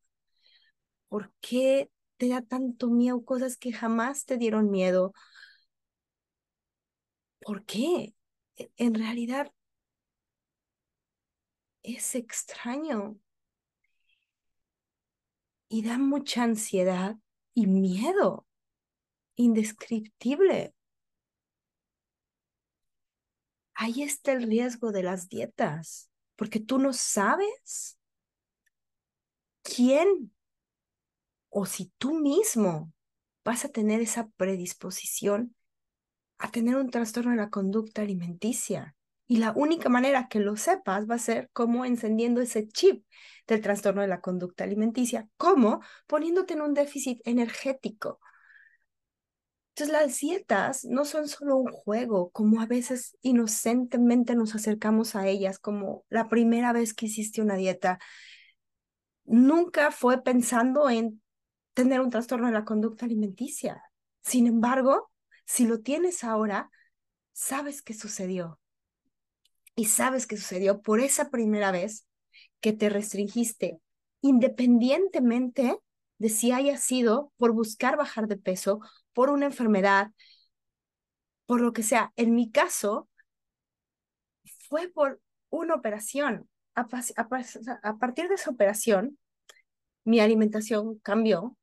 por 1.07 1.31
qué 1.41 1.89
te 2.17 2.29
da 2.29 2.41
tanto 2.41 2.89
miedo 2.89 3.23
cosas 3.25 3.57
que 3.57 3.71
jamás 3.73 4.25
te 4.25 4.38
dieron 4.38 4.69
miedo. 4.71 5.13
¿Por 7.39 7.65
qué? 7.65 8.15
E, 8.57 8.71
en 8.77 8.93
realidad 8.95 9.51
es 11.83 12.15
extraño 12.15 13.17
y 15.71 15.83
da 15.83 15.97
mucha 15.97 16.43
ansiedad 16.43 17.15
y 17.53 17.65
miedo 17.65 18.45
indescriptible. 19.35 20.75
Ahí 23.73 24.03
está 24.03 24.33
el 24.33 24.43
riesgo 24.43 24.91
de 24.91 25.03
las 25.03 25.29
dietas, 25.29 26.11
porque 26.35 26.59
tú 26.59 26.77
no 26.77 26.91
sabes 26.91 27.97
quién 29.63 30.33
o 31.47 31.65
si 31.65 31.85
tú 31.97 32.15
mismo 32.15 32.91
vas 33.45 33.63
a 33.63 33.69
tener 33.69 34.01
esa 34.01 34.27
predisposición 34.31 35.55
a 36.37 36.51
tener 36.51 36.75
un 36.75 36.89
trastorno 36.89 37.31
de 37.31 37.37
la 37.37 37.49
conducta 37.49 38.01
alimenticia. 38.01 38.97
Y 39.31 39.38
la 39.38 39.53
única 39.55 39.88
manera 39.88 40.27
que 40.27 40.41
lo 40.41 40.57
sepas 40.57 41.09
va 41.09 41.15
a 41.15 41.17
ser 41.17 41.50
como 41.53 41.85
encendiendo 41.85 42.41
ese 42.41 42.67
chip 42.67 43.05
del 43.47 43.61
trastorno 43.61 44.01
de 44.01 44.09
la 44.09 44.19
conducta 44.19 44.65
alimenticia, 44.65 45.29
como 45.38 45.79
poniéndote 46.05 46.55
en 46.55 46.59
un 46.59 46.73
déficit 46.73 47.21
energético. 47.23 48.19
Entonces 49.69 49.93
las 49.93 50.19
dietas 50.19 50.83
no 50.83 51.05
son 51.05 51.29
solo 51.29 51.55
un 51.55 51.71
juego, 51.71 52.29
como 52.31 52.59
a 52.59 52.65
veces 52.65 53.17
inocentemente 53.21 54.35
nos 54.35 54.53
acercamos 54.53 55.15
a 55.15 55.25
ellas, 55.29 55.59
como 55.59 56.03
la 56.09 56.27
primera 56.27 56.73
vez 56.73 56.93
que 56.93 57.05
hiciste 57.05 57.41
una 57.41 57.55
dieta. 57.55 58.00
Nunca 59.23 59.91
fue 59.91 60.21
pensando 60.21 60.89
en 60.89 61.21
tener 61.73 62.01
un 62.01 62.09
trastorno 62.09 62.47
de 62.47 62.53
la 62.53 62.65
conducta 62.65 63.05
alimenticia. 63.05 63.81
Sin 64.23 64.45
embargo, 64.45 65.09
si 65.45 65.65
lo 65.67 65.79
tienes 65.79 66.25
ahora, 66.25 66.69
sabes 67.31 67.81
qué 67.81 67.93
sucedió 67.93 68.60
y 69.75 69.85
sabes 69.85 70.27
que 70.27 70.37
sucedió 70.37 70.81
por 70.81 70.99
esa 70.99 71.29
primera 71.29 71.71
vez 71.71 72.05
que 72.59 72.73
te 72.73 72.89
restringiste, 72.89 73.79
independientemente 74.21 75.77
de 76.17 76.29
si 76.29 76.51
haya 76.51 76.77
sido 76.77 77.31
por 77.37 77.51
buscar 77.53 77.97
bajar 77.97 78.27
de 78.27 78.37
peso, 78.37 78.79
por 79.13 79.29
una 79.29 79.47
enfermedad, 79.47 80.11
por 81.45 81.61
lo 81.61 81.73
que 81.73 81.83
sea. 81.83 82.13
En 82.15 82.35
mi 82.35 82.51
caso, 82.51 83.09
fue 84.69 84.87
por 84.87 85.21
una 85.49 85.75
operación. 85.75 86.47
A, 86.75 86.87
a, 86.87 87.97
partir 87.97 88.29
de 88.29 88.35
esa 88.35 88.51
operación, 88.51 89.17
mi 90.05 90.19
alimentación 90.19 90.99
cambió, 90.99 91.57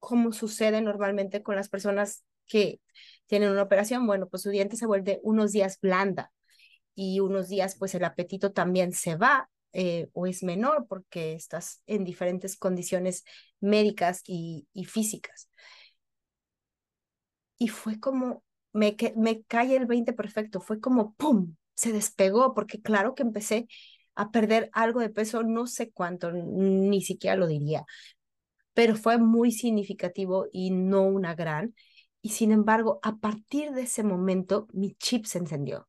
como 0.00 0.32
sucede 0.32 0.80
normalmente 0.80 1.42
con 1.42 1.54
las 1.56 1.68
personas 1.68 2.24
que 2.46 2.80
tienen 3.26 3.50
una 3.50 3.62
operación. 3.62 4.06
Bueno, 4.06 4.28
pues 4.28 4.42
su 4.42 4.50
diente 4.50 4.76
se 4.76 4.86
vuelve 4.86 5.20
unos 5.22 5.52
días 5.52 5.78
blanda 5.80 6.33
y 6.94 7.20
unos 7.20 7.48
días 7.48 7.76
pues 7.78 7.94
el 7.94 8.04
apetito 8.04 8.52
también 8.52 8.92
se 8.92 9.16
va 9.16 9.50
eh, 9.72 10.08
o 10.12 10.26
es 10.26 10.42
menor 10.44 10.86
porque 10.88 11.34
estás 11.34 11.82
en 11.86 12.04
diferentes 12.04 12.56
condiciones 12.56 13.24
médicas 13.60 14.22
y, 14.24 14.68
físicas. 14.86 15.50
Y 17.58 17.68
fue 17.68 17.98
como, 18.00 18.44
me, 18.72 18.96
me 19.16 19.42
cae 19.44 19.76
el 19.76 19.86
20 19.86 20.12
perfecto, 20.12 20.60
fue 20.60 20.80
como, 20.80 21.14
¡pum!, 21.14 21.56
se 21.74 21.92
despegó 21.92 22.54
porque 22.54 22.80
claro 22.82 23.14
que 23.14 23.22
empecé 23.22 23.66
a 24.14 24.30
perder 24.30 24.70
algo 24.72 25.00
de 25.00 25.10
peso, 25.10 25.42
no 25.42 25.66
sé 25.66 25.90
cuánto, 25.90 26.30
ni 26.32 27.02
siquiera 27.02 27.36
lo 27.36 27.48
diría, 27.48 27.84
pero 28.74 28.96
fue 28.96 29.18
muy 29.18 29.52
significativo 29.52 30.46
y 30.52 30.70
no 30.70 31.02
una 31.02 31.34
gran. 31.34 31.74
Y 32.22 32.30
sin 32.30 32.52
embargo, 32.52 33.00
a 33.02 33.16
partir 33.18 33.72
de 33.72 33.82
ese 33.82 34.04
momento, 34.04 34.68
mi 34.72 34.94
chip 34.94 35.26
se 35.26 35.38
encendió 35.38 35.88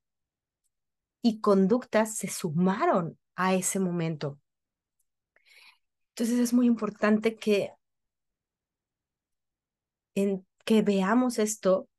y 1.25 1.39
conductas 1.39 2.15
se 2.17 2.27
sumaron 2.27 3.17
a 3.35 3.55
ese 3.55 3.79
momento. 3.79 4.39
Entonces 6.09 6.37
es 6.37 6.53
muy 6.53 6.67
importante 6.67 7.35
que, 7.35 7.71
en, 10.13 10.45
que 10.65 10.83
veamos 10.83 11.39
esto 11.39 11.89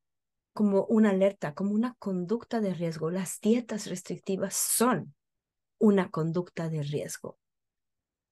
como 0.53 0.85
una 0.85 1.11
alerta, 1.11 1.55
como 1.55 1.73
una 1.73 1.97
conducta 1.99 2.61
de 2.61 2.73
riesgo. 2.73 3.11
Las 3.11 3.41
dietas 3.41 3.89
restrictivas 3.89 4.55
son 4.55 5.13
una 5.79 6.09
conducta 6.13 6.69
de 6.69 6.85
riesgo. 6.85 7.37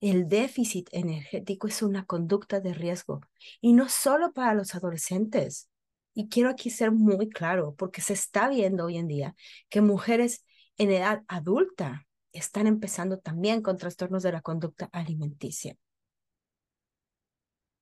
El 0.01 0.29
déficit 0.29 0.89
energético 0.93 1.67
es 1.67 1.83
una 1.83 2.05
conducta 2.07 2.61
de 2.61 2.73
riesgo 2.73 3.21
y 3.61 3.73
no 3.73 3.89
solo 3.89 4.33
para 4.33 4.55
los 4.55 4.77
adolescentes. 4.77 5.69
Y 6.15 6.29
quiero 6.29 6.51
aquí 6.51 6.71
ser 6.71 6.93
muy 6.93 7.29
claro, 7.31 7.75
porque 7.75 8.01
se 8.01 8.13
está 8.13 8.49
viendo 8.49 8.85
hoy 8.85 8.99
en 8.99 9.09
día 9.09 9.35
que 9.69 9.81
mujeres 9.81 10.45
en 10.79 10.91
edad 10.91 11.23
adulta 11.29 12.07
están 12.33 12.67
empezando 12.67 13.19
también 13.19 13.63
con 13.63 13.77
trastornos 13.77 14.23
de 14.23 14.33
la 14.33 14.43
conducta 14.43 14.89
alimenticia. 14.93 15.77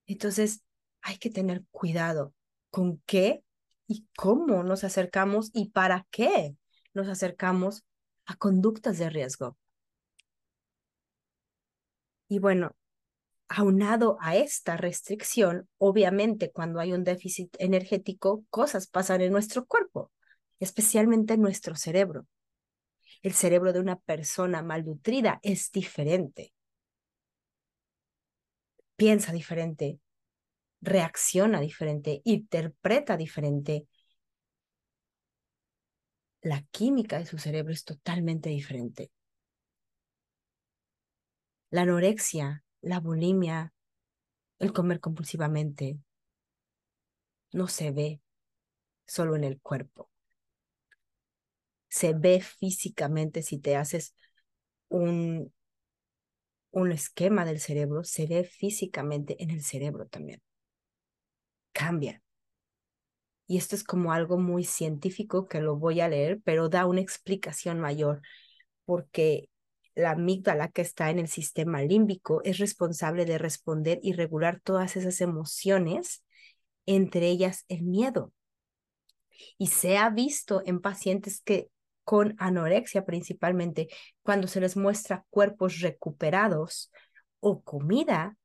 Entonces, 0.06 0.62
hay 1.00 1.16
que 1.16 1.30
tener 1.30 1.64
cuidado 1.70 2.34
con 2.70 3.02
qué 3.06 3.42
y 3.86 4.06
cómo 4.16 4.62
nos 4.62 4.84
acercamos 4.84 5.50
y 5.54 5.70
para 5.70 6.06
qué 6.10 6.56
nos 6.92 7.08
acercamos 7.08 7.84
a 8.26 8.36
conductas 8.36 8.98
de 8.98 9.10
riesgo. 9.10 9.56
Y 12.28 12.38
bueno, 12.38 12.76
aunado 13.48 14.16
a 14.20 14.36
esta 14.36 14.76
restricción, 14.76 15.68
obviamente 15.78 16.50
cuando 16.50 16.78
hay 16.80 16.92
un 16.92 17.04
déficit 17.04 17.54
energético, 17.58 18.44
cosas 18.50 18.86
pasan 18.86 19.20
en 19.22 19.32
nuestro 19.32 19.66
cuerpo, 19.66 20.10
especialmente 20.58 21.34
en 21.34 21.42
nuestro 21.42 21.74
cerebro 21.74 22.26
el 23.22 23.32
cerebro 23.32 23.72
de 23.72 23.80
una 23.80 23.96
persona 24.00 24.62
malnutrida 24.62 25.38
es 25.42 25.70
diferente. 25.70 26.52
Piensa 28.96 29.32
diferente, 29.32 30.00
reacciona 30.80 31.60
diferente, 31.60 32.20
interpreta 32.24 33.16
diferente. 33.16 33.86
La 36.42 36.62
química 36.70 37.18
de 37.18 37.26
su 37.26 37.38
cerebro 37.38 37.72
es 37.72 37.84
totalmente 37.84 38.50
diferente. 38.50 39.12
La 41.70 41.82
anorexia, 41.82 42.64
la 42.80 43.00
bulimia, 43.00 43.72
el 44.58 44.72
comer 44.72 45.00
compulsivamente, 45.00 45.98
no 47.52 47.68
se 47.68 47.92
ve 47.92 48.20
solo 49.06 49.36
en 49.36 49.44
el 49.44 49.60
cuerpo 49.60 50.11
se 51.92 52.14
ve 52.14 52.40
físicamente 52.40 53.42
si 53.42 53.58
te 53.58 53.76
haces 53.76 54.14
un, 54.88 55.52
un 56.70 56.90
esquema 56.90 57.44
del 57.44 57.60
cerebro, 57.60 58.02
se 58.02 58.26
ve 58.26 58.44
físicamente 58.44 59.42
en 59.42 59.50
el 59.50 59.62
cerebro 59.62 60.06
también. 60.06 60.40
Cambia. 61.72 62.22
Y 63.46 63.58
esto 63.58 63.76
es 63.76 63.84
como 63.84 64.10
algo 64.14 64.38
muy 64.38 64.64
científico 64.64 65.46
que 65.48 65.60
lo 65.60 65.76
voy 65.76 66.00
a 66.00 66.08
leer, 66.08 66.40
pero 66.42 66.70
da 66.70 66.86
una 66.86 67.02
explicación 67.02 67.78
mayor, 67.78 68.22
porque 68.86 69.50
la 69.94 70.12
amígdala 70.12 70.68
que 70.68 70.80
está 70.80 71.10
en 71.10 71.18
el 71.18 71.28
sistema 71.28 71.82
límbico 71.82 72.40
es 72.42 72.56
responsable 72.56 73.26
de 73.26 73.36
responder 73.36 74.00
y 74.02 74.14
regular 74.14 74.60
todas 74.64 74.96
esas 74.96 75.20
emociones, 75.20 76.24
entre 76.86 77.28
ellas 77.28 77.66
el 77.68 77.82
miedo. 77.82 78.32
Y 79.58 79.66
se 79.66 79.98
ha 79.98 80.08
visto 80.08 80.62
en 80.64 80.80
pacientes 80.80 81.42
que 81.42 81.68
con 82.04 82.34
anorexia 82.38 83.04
principalmente, 83.04 83.88
cuando 84.22 84.46
se 84.46 84.60
les 84.60 84.76
muestra 84.76 85.24
cuerpos 85.30 85.80
recuperados 85.80 86.90
o 87.40 87.62
comida, 87.62 88.36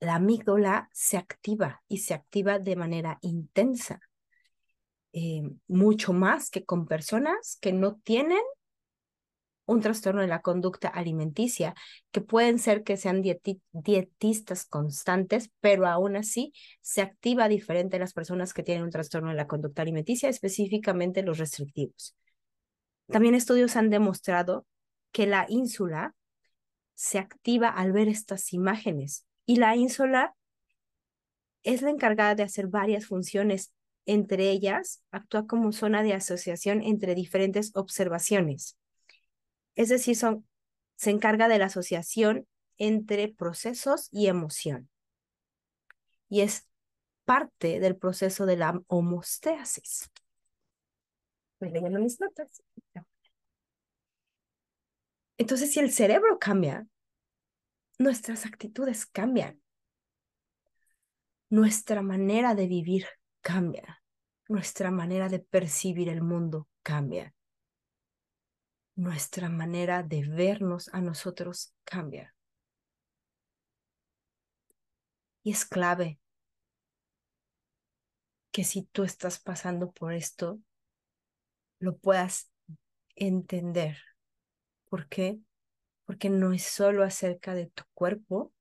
la 0.00 0.16
amígdala 0.16 0.88
se 0.92 1.16
activa 1.16 1.82
y 1.88 1.98
se 1.98 2.14
activa 2.14 2.58
de 2.58 2.76
manera 2.76 3.18
intensa, 3.20 4.00
eh, 5.12 5.42
mucho 5.66 6.12
más 6.12 6.50
que 6.50 6.64
con 6.64 6.86
personas 6.86 7.58
que 7.60 7.72
no 7.72 7.96
tienen 7.96 8.42
un 9.70 9.80
trastorno 9.80 10.20
de 10.20 10.26
la 10.26 10.42
conducta 10.42 10.88
alimenticia, 10.88 11.74
que 12.10 12.20
pueden 12.20 12.58
ser 12.58 12.82
que 12.82 12.96
sean 12.96 13.22
dietistas 13.22 14.64
constantes, 14.64 15.50
pero 15.60 15.86
aún 15.86 16.16
así 16.16 16.52
se 16.80 17.02
activa 17.02 17.48
diferente 17.48 17.96
en 17.96 18.00
las 18.00 18.12
personas 18.12 18.52
que 18.52 18.64
tienen 18.64 18.82
un 18.82 18.90
trastorno 18.90 19.30
de 19.30 19.36
la 19.36 19.46
conducta 19.46 19.82
alimenticia, 19.82 20.28
específicamente 20.28 21.22
los 21.22 21.38
restrictivos. 21.38 22.16
También 23.10 23.34
estudios 23.34 23.76
han 23.76 23.90
demostrado 23.90 24.66
que 25.12 25.26
la 25.26 25.46
ínsula 25.48 26.14
se 26.94 27.18
activa 27.18 27.68
al 27.68 27.92
ver 27.92 28.08
estas 28.08 28.52
imágenes 28.52 29.26
y 29.46 29.56
la 29.56 29.74
ínsula 29.74 30.34
es 31.62 31.82
la 31.82 31.90
encargada 31.90 32.34
de 32.34 32.42
hacer 32.42 32.68
varias 32.68 33.06
funciones. 33.06 33.72
Entre 34.06 34.50
ellas, 34.50 35.02
actúa 35.10 35.46
como 35.46 35.72
zona 35.72 36.02
de 36.02 36.14
asociación 36.14 36.82
entre 36.82 37.14
diferentes 37.14 37.70
observaciones. 37.74 38.76
Es 39.74 39.88
decir, 39.88 40.16
se 40.16 41.10
encarga 41.10 41.48
de 41.48 41.58
la 41.58 41.66
asociación 41.66 42.46
entre 42.78 43.28
procesos 43.28 44.08
y 44.10 44.26
emoción. 44.26 44.88
Y 46.28 46.40
es 46.40 46.66
parte 47.24 47.80
del 47.80 47.96
proceso 47.96 48.46
de 48.46 48.56
la 48.56 48.80
homosteasis. 48.86 50.10
mis 51.60 52.20
notas. 52.20 52.62
Entonces, 55.40 55.72
si 55.72 55.80
el 55.80 55.90
cerebro 55.90 56.38
cambia, 56.38 56.86
nuestras 57.98 58.44
actitudes 58.44 59.06
cambian. 59.06 59.58
Nuestra 61.48 62.02
manera 62.02 62.54
de 62.54 62.66
vivir 62.66 63.06
cambia. 63.40 64.02
Nuestra 64.50 64.90
manera 64.90 65.30
de 65.30 65.38
percibir 65.38 66.10
el 66.10 66.20
mundo 66.20 66.68
cambia. 66.82 67.34
Nuestra 68.96 69.48
manera 69.48 70.02
de 70.02 70.28
vernos 70.28 70.90
a 70.92 71.00
nosotros 71.00 71.74
cambia. 71.84 72.34
Y 75.42 75.52
es 75.52 75.64
clave 75.64 76.20
que 78.52 78.62
si 78.62 78.82
tú 78.82 79.04
estás 79.04 79.40
pasando 79.40 79.90
por 79.90 80.12
esto, 80.12 80.60
lo 81.78 81.96
puedas 81.96 82.52
entender. 83.16 84.09
¿Por 84.90 85.08
qué? 85.08 85.40
porque 86.10 86.28
no 86.28 86.52
es 86.52 86.64
solo 86.64 87.04
acerca 87.04 87.54
de 87.54 87.66
tu 87.66 87.84
cuerpo, 87.94 88.52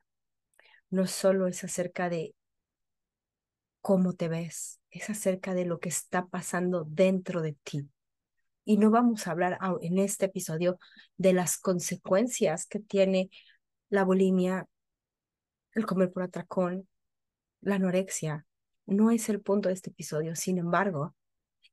no 0.92 1.08
solo 1.08 1.48
es 1.48 1.64
acerca 1.64 2.08
de 2.08 2.36
cómo 3.82 4.14
te 4.14 4.28
ves, 4.28 4.80
es 4.92 5.10
acerca 5.10 5.56
de 5.56 5.66
lo 5.66 5.80
que 5.80 5.90
está 5.90 6.28
pasando 6.28 6.84
dentro 6.84 7.42
de 7.42 7.54
ti. 7.64 7.90
Y 8.66 8.78
no 8.78 8.92
vamos 8.92 9.26
a 9.26 9.32
hablar 9.32 9.58
en 9.82 9.98
este 9.98 10.28
episodio 10.28 10.78
de 11.18 11.34
las 11.34 11.58
consecuencias 11.58 12.68
que 12.68 12.78
tiene 12.78 13.32
la 13.90 14.04
bulimia, 14.04 14.68
el 15.74 15.88
comer 15.88 16.12
por 16.12 16.22
atracón, 16.22 16.88
la 17.62 17.78
anorexia. 17.78 18.46
No 18.86 19.10
es 19.10 19.28
el 19.28 19.42
punto 19.42 19.70
de 19.70 19.74
este 19.74 19.90
episodio. 19.90 20.36
Sin 20.36 20.60
embargo, 20.60 21.16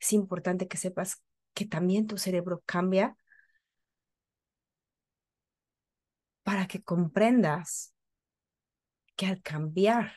es 0.01 0.15
importante 0.15 0.69
que 0.69 0.79
sepas 0.79 1.23
que 1.53 1.67
también 1.67 2.07
tu 2.07 2.17
cerebro 2.17 2.63
cambia 2.65 3.15
para 6.47 6.69
que 6.69 6.81
comprendas 6.81 7.93
que 9.17 9.27
al 9.27 9.43
cambiar 9.43 10.13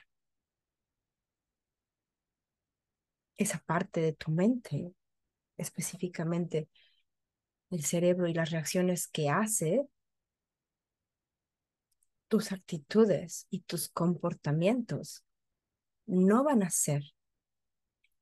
esa 3.36 3.58
parte 3.66 4.00
de 4.00 4.14
tu 4.14 4.30
mente, 4.30 4.94
específicamente 5.58 6.70
el 7.72 7.84
cerebro 7.84 8.28
y 8.28 8.36
las 8.36 8.52
reacciones 8.52 9.08
que 9.08 9.32
hace, 9.32 9.88
tus 12.28 12.52
actitudes 12.52 13.48
y 13.50 13.62
tus 13.62 13.90
comportamientos 13.90 15.26
no 16.06 16.44
van 16.44 16.62
a 16.62 16.70
ser 16.70 17.06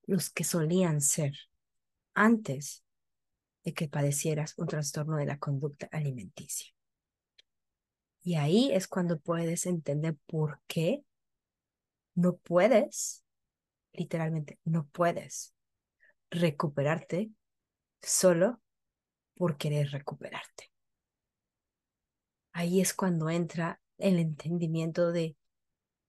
los 0.06 0.30
que 0.30 0.46
solían 0.46 1.02
ser 1.02 1.34
antes 2.14 2.86
de 3.66 3.74
que 3.74 3.90
padecieras 3.90 4.54
un 4.58 4.68
trastorno 4.68 5.18
de 5.18 5.26
la 5.26 5.40
conducta 5.40 5.90
alimenticia. 5.92 6.77
Y 8.28 8.36
ahí 8.36 8.74
es 8.74 8.90
cuando 8.90 9.18
puedes 9.18 9.66
entender 9.68 10.18
por 10.26 10.60
qué 10.68 11.06
no 12.14 12.36
puedes, 12.36 13.24
literalmente, 13.94 14.60
no 14.66 14.86
puedes 14.88 15.56
recuperarte 16.30 17.32
solo 18.02 18.62
por 19.34 19.56
querer 19.56 19.92
recuperarte. 19.92 20.70
Ahí 22.52 22.82
es 22.82 22.94
cuando 22.94 23.30
entra 23.30 23.80
el 23.98 24.20
entendimiento 24.20 25.14
de 25.14 25.38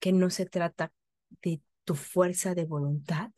que 0.01 0.11
no 0.11 0.29
se 0.29 0.47
trata 0.47 0.93
de 1.41 1.63
tu 1.85 1.95
fuerza 1.95 2.57
de 2.57 2.65
voluntad, 2.65 3.31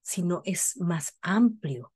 sino 0.00 0.42
es 0.44 0.78
más 0.78 1.16
amplio 1.22 1.92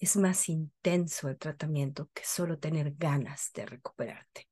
es 0.00 0.16
más 0.16 0.48
intenso 0.48 1.28
el 1.28 1.38
tratamiento 1.38 2.10
que 2.14 2.24
solo 2.24 2.58
tener 2.58 2.94
ganas 2.96 3.52
de 3.52 3.66
recuperarte 3.66 4.48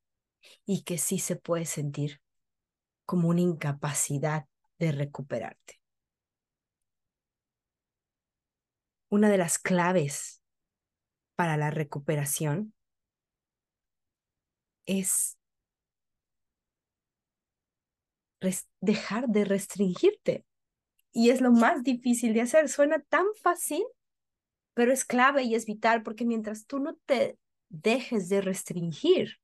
y 0.66 0.82
que 0.82 0.98
sí 0.98 1.18
se 1.18 1.36
puede 1.36 1.64
sentir 1.64 2.20
como 3.06 3.28
una 3.28 3.40
incapacidad 3.40 4.46
de 4.78 4.92
recuperarte. 4.92 5.80
Una 9.08 9.30
de 9.30 9.38
las 9.38 9.58
claves 9.58 10.42
para 11.34 11.56
la 11.56 11.70
recuperación 11.70 12.74
es 14.84 15.38
dejar 18.80 19.28
de 19.28 19.44
restringirte. 19.44 20.44
Y 21.12 21.30
es 21.30 21.40
lo 21.40 21.50
más 21.50 21.82
difícil 21.82 22.34
de 22.34 22.42
hacer. 22.42 22.68
Suena 22.68 23.00
tan 23.00 23.24
fácil, 23.42 23.82
pero 24.78 24.92
es 24.92 25.04
clave 25.04 25.42
y 25.42 25.56
es 25.56 25.66
vital 25.66 26.04
porque 26.04 26.24
mientras 26.24 26.64
tú 26.66 26.78
no 26.78 26.94
te 27.04 27.36
dejes 27.68 28.28
de 28.28 28.40
restringir, 28.40 29.40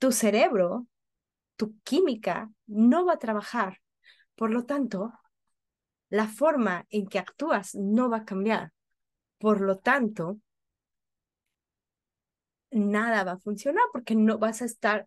tu 0.00 0.10
cerebro, 0.10 0.88
tu 1.54 1.78
química 1.84 2.50
no 2.66 3.06
va 3.06 3.12
a 3.12 3.18
trabajar. 3.20 3.80
Por 4.34 4.50
lo 4.50 4.64
tanto, 4.64 5.12
la 6.08 6.26
forma 6.26 6.86
en 6.90 7.06
que 7.06 7.20
actúas 7.20 7.76
no 7.76 8.10
va 8.10 8.16
a 8.16 8.24
cambiar. 8.24 8.72
Por 9.38 9.60
lo 9.60 9.78
tanto, 9.78 10.40
nada 12.72 13.22
va 13.22 13.32
a 13.34 13.38
funcionar 13.38 13.84
porque 13.92 14.16
no 14.16 14.38
vas 14.38 14.60
a 14.60 14.64
estar, 14.64 15.06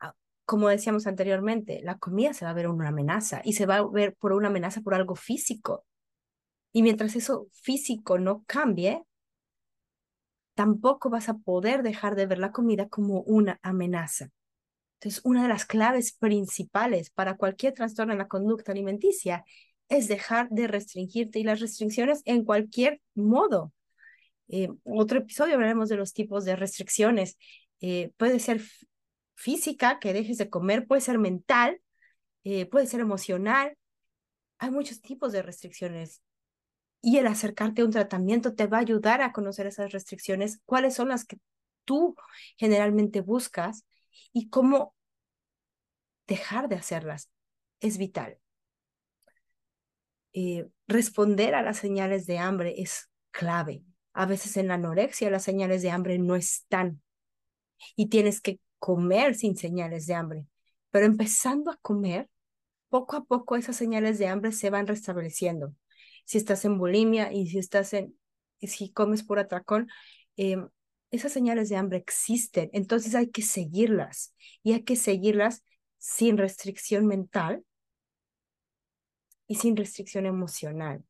ah, 0.00 0.14
como 0.44 0.68
decíamos 0.68 1.06
anteriormente, 1.06 1.80
la 1.82 1.96
comida 1.96 2.34
se 2.34 2.44
va 2.44 2.50
a 2.50 2.54
ver 2.54 2.68
una 2.68 2.88
amenaza 2.88 3.40
y 3.42 3.54
se 3.54 3.64
va 3.64 3.76
a 3.76 3.88
ver 3.88 4.16
por 4.16 4.34
una 4.34 4.48
amenaza 4.48 4.82
por 4.82 4.92
algo 4.92 5.14
físico. 5.14 5.86
Y 6.72 6.82
mientras 6.82 7.16
eso 7.16 7.48
físico 7.52 8.18
no 8.18 8.44
cambie, 8.46 9.02
tampoco 10.54 11.10
vas 11.10 11.28
a 11.28 11.38
poder 11.38 11.82
dejar 11.82 12.16
de 12.16 12.26
ver 12.26 12.38
la 12.38 12.52
comida 12.52 12.88
como 12.88 13.22
una 13.22 13.58
amenaza. 13.62 14.30
Entonces, 15.00 15.22
una 15.24 15.42
de 15.42 15.48
las 15.48 15.64
claves 15.64 16.12
principales 16.12 17.10
para 17.10 17.36
cualquier 17.36 17.72
trastorno 17.72 18.12
en 18.12 18.18
la 18.18 18.28
conducta 18.28 18.72
alimenticia 18.72 19.44
es 19.88 20.08
dejar 20.08 20.50
de 20.50 20.66
restringirte 20.66 21.38
y 21.38 21.44
las 21.44 21.60
restricciones 21.60 22.22
en 22.26 22.44
cualquier 22.44 23.00
modo. 23.14 23.72
Eh, 24.48 24.68
otro 24.84 25.20
episodio 25.20 25.54
hablaremos 25.54 25.88
de 25.88 25.96
los 25.96 26.12
tipos 26.12 26.44
de 26.44 26.56
restricciones. 26.56 27.38
Eh, 27.80 28.12
puede 28.18 28.38
ser 28.40 28.60
física, 29.34 29.98
que 29.98 30.12
dejes 30.12 30.36
de 30.36 30.50
comer, 30.50 30.86
puede 30.86 31.00
ser 31.00 31.18
mental, 31.18 31.80
eh, 32.44 32.66
puede 32.66 32.86
ser 32.86 33.00
emocional. 33.00 33.76
Hay 34.58 34.70
muchos 34.70 35.00
tipos 35.00 35.32
de 35.32 35.42
restricciones 35.42 36.20
y 37.02 37.18
el 37.18 37.26
acercarte 37.26 37.82
a 37.82 37.84
un 37.84 37.90
tratamiento 37.90 38.54
te 38.54 38.66
va 38.66 38.78
a 38.78 38.80
ayudar 38.80 39.22
a 39.22 39.32
conocer 39.32 39.66
esas 39.66 39.92
restricciones, 39.92 40.60
cuáles 40.66 40.94
son 40.94 41.08
las 41.08 41.24
que 41.24 41.38
tú 41.84 42.14
generalmente 42.56 43.20
buscas 43.20 43.84
y 44.32 44.50
cómo 44.50 44.94
dejar 46.26 46.68
de 46.68 46.76
hacerlas. 46.76 47.30
Es 47.80 47.98
vital. 47.98 48.38
Eh, 50.32 50.68
responder 50.86 51.54
a 51.54 51.62
las 51.62 51.78
señales 51.78 52.26
de 52.26 52.38
hambre 52.38 52.74
es 52.78 53.10
clave. 53.30 53.82
A 54.12 54.26
veces 54.26 54.56
en 54.56 54.68
la 54.68 54.74
anorexia 54.74 55.30
las 55.30 55.42
señales 55.42 55.82
de 55.82 55.90
hambre 55.90 56.18
no 56.18 56.36
están 56.36 57.02
y 57.96 58.08
tienes 58.08 58.40
que 58.40 58.60
comer 58.78 59.34
sin 59.34 59.56
señales 59.56 60.06
de 60.06 60.14
hambre. 60.14 60.46
Pero 60.90 61.06
empezando 61.06 61.70
a 61.70 61.78
comer, 61.78 62.28
poco 62.88 63.16
a 63.16 63.24
poco 63.24 63.56
esas 63.56 63.76
señales 63.76 64.18
de 64.18 64.28
hambre 64.28 64.52
se 64.52 64.70
van 64.70 64.86
restableciendo 64.86 65.74
si 66.30 66.38
estás 66.38 66.64
en 66.64 66.78
bulimia 66.78 67.32
y 67.32 67.48
si 67.48 67.58
estás 67.58 67.92
en, 67.92 68.16
si 68.60 68.92
comes 68.92 69.24
por 69.24 69.40
atracón, 69.40 69.88
em, 70.36 70.68
esas 71.10 71.32
señales 71.32 71.68
de 71.68 71.74
hambre 71.74 71.98
existen, 71.98 72.70
entonces 72.72 73.16
hay 73.16 73.30
que 73.30 73.42
seguirlas 73.42 74.32
y 74.62 74.74
hay 74.74 74.84
que 74.84 74.94
seguirlas 74.94 75.64
sin 75.98 76.38
restricción 76.38 77.06
mental 77.06 77.64
y 79.48 79.56
sin 79.56 79.76
restricción 79.76 80.24
emocional. 80.24 81.02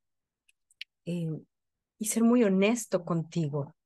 Eh, 1.05 1.29
y 1.99 2.07
ser 2.07 2.23
muy 2.23 2.43
honesto 2.43 3.05
contigo. 3.05 3.77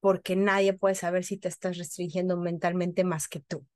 Porque 0.00 0.36
nadie 0.36 0.74
puede 0.74 0.96
saber 0.96 1.24
si 1.24 1.38
te 1.38 1.48
estás 1.48 1.78
restringiendo 1.78 2.36
mentalmente 2.36 3.04
más 3.04 3.26
que 3.26 3.40
tú. 3.40 3.66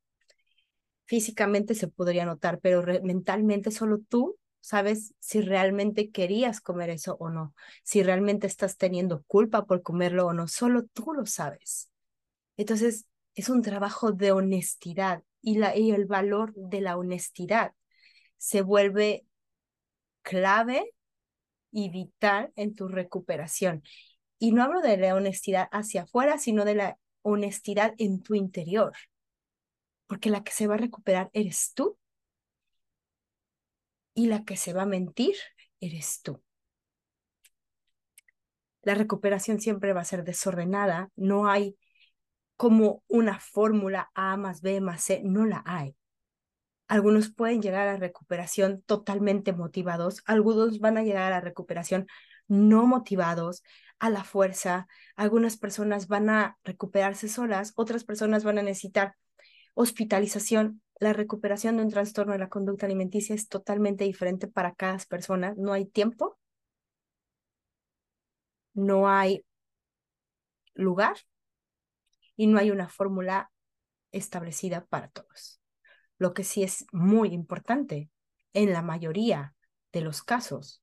Físicamente 1.07 1.75
se 1.75 1.89
podría 1.89 2.27
notar, 2.27 2.61
pero 2.61 2.85
mentalmente 3.03 3.71
solo 3.71 4.01
tú 4.07 4.37
sabes 4.61 5.15
si 5.19 5.41
realmente 5.41 6.11
querías 6.11 6.61
comer 6.61 6.91
eso 6.91 7.17
o 7.19 7.31
no, 7.31 7.55
si 7.83 8.03
realmente 8.03 8.47
estás 8.47 8.77
teniendo 8.77 9.23
culpa 9.25 9.67
por 9.67 9.83
comerlo 9.83 10.27
o 10.27 10.33
no, 10.33 10.49
solo 10.49 10.85
tú 10.85 11.13
lo 11.13 11.27
sabes. 11.27 11.91
Entonces, 12.57 13.07
es 13.35 13.49
un 13.49 13.63
trabajo 13.63 14.13
de 14.13 14.33
honestidad 14.33 15.23
y, 15.41 15.59
la, 15.59 15.77
y 15.77 15.93
el 15.93 16.07
valor 16.07 16.53
de 16.55 16.81
la 16.81 16.97
honestidad 16.97 17.73
se 18.37 18.63
vuelve 18.63 19.25
clave 20.23 20.93
y 21.71 21.91
vital 21.91 22.53
en 22.57 22.75
tu 22.75 22.89
recuperación. 22.89 23.83
Y 24.39 24.53
no 24.53 24.63
hablo 24.63 24.81
de 24.81 24.97
la 24.97 25.15
honestidad 25.15 25.69
hacia 25.73 26.03
afuera, 26.03 26.39
sino 26.39 26.65
de 26.65 26.75
la 26.75 26.99
honestidad 27.23 27.95
en 27.99 28.23
tu 28.23 28.35
interior, 28.35 28.93
porque 30.07 30.31
la 30.31 30.43
que 30.43 30.53
se 30.53 30.67
va 30.67 30.75
a 30.75 30.79
recuperar 30.79 31.31
eres 31.33 31.73
tú 31.75 31.99
y 34.21 34.27
la 34.27 34.45
que 34.45 34.59
se 34.59 34.75
va 34.75 34.83
a 34.83 34.87
mentir 34.87 35.35
eres 35.81 36.21
tú. 36.23 36.43
La 38.83 38.95
recuperación 38.95 39.61
siempre 39.61 39.95
va 39.95 40.03
a 40.03 40.05
ser 40.05 40.25
desordenada, 40.25 41.09
no 41.17 41.49
hay 41.49 41.79
como 42.59 43.03
una 43.09 43.41
fórmula 43.41 44.11
A 44.15 44.37
más 44.37 44.61
B 44.61 44.83
más 44.83 45.05
C, 45.05 45.23
no 45.25 45.47
la 45.47 45.63
hay. 45.65 45.97
Algunos 46.87 47.33
pueden 47.33 47.63
llegar 47.63 47.89
a 47.89 47.95
la 47.95 47.99
recuperación 47.99 48.83
totalmente 48.83 49.55
motivados, 49.55 50.23
algunos 50.27 50.81
van 50.81 50.99
a 50.99 51.03
llegar 51.03 51.23
a 51.23 51.37
la 51.37 51.41
recuperación 51.41 52.07
no 52.47 52.87
motivados, 52.87 53.63
a 54.01 54.11
la 54.11 54.23
fuerza, 54.23 54.87
algunas 55.17 55.57
personas 55.57 56.09
van 56.09 56.29
a 56.29 56.59
recuperarse 56.63 57.27
solas, 57.27 57.73
otras 57.75 58.05
personas 58.05 58.45
van 58.45 58.59
a 58.59 58.63
necesitar 58.63 59.15
hospitalización. 59.73 60.83
La 61.01 61.13
recuperación 61.13 61.77
de 61.77 61.83
un 61.83 61.91
trastorno 61.91 62.35
de 62.35 62.39
la 62.39 62.49
conducta 62.49 62.87
alimenticia 62.87 63.35
es 63.35 63.49
totalmente 63.49 64.05
diferente 64.05 64.47
para 64.47 64.75
cada 64.75 64.99
persona. 65.09 65.55
No 65.57 65.73
hay 65.73 65.87
tiempo, 65.87 66.39
no 68.75 69.09
hay 69.09 69.45
lugar 70.75 71.17
y 72.37 72.47
no 72.47 72.59
hay 72.59 72.71
una 72.71 72.89
fórmula 72.89 73.51
establecida 74.13 74.85
para 74.87 75.09
todos. 75.09 75.61
Lo 76.19 76.35
que 76.35 76.45
sí 76.45 76.63
es 76.63 76.85
muy 76.93 77.31
importante 77.31 78.11
en 78.53 78.73
la 78.73 78.83
mayoría 78.83 79.55
de 79.93 80.03
los 80.03 80.23
casos, 80.23 80.83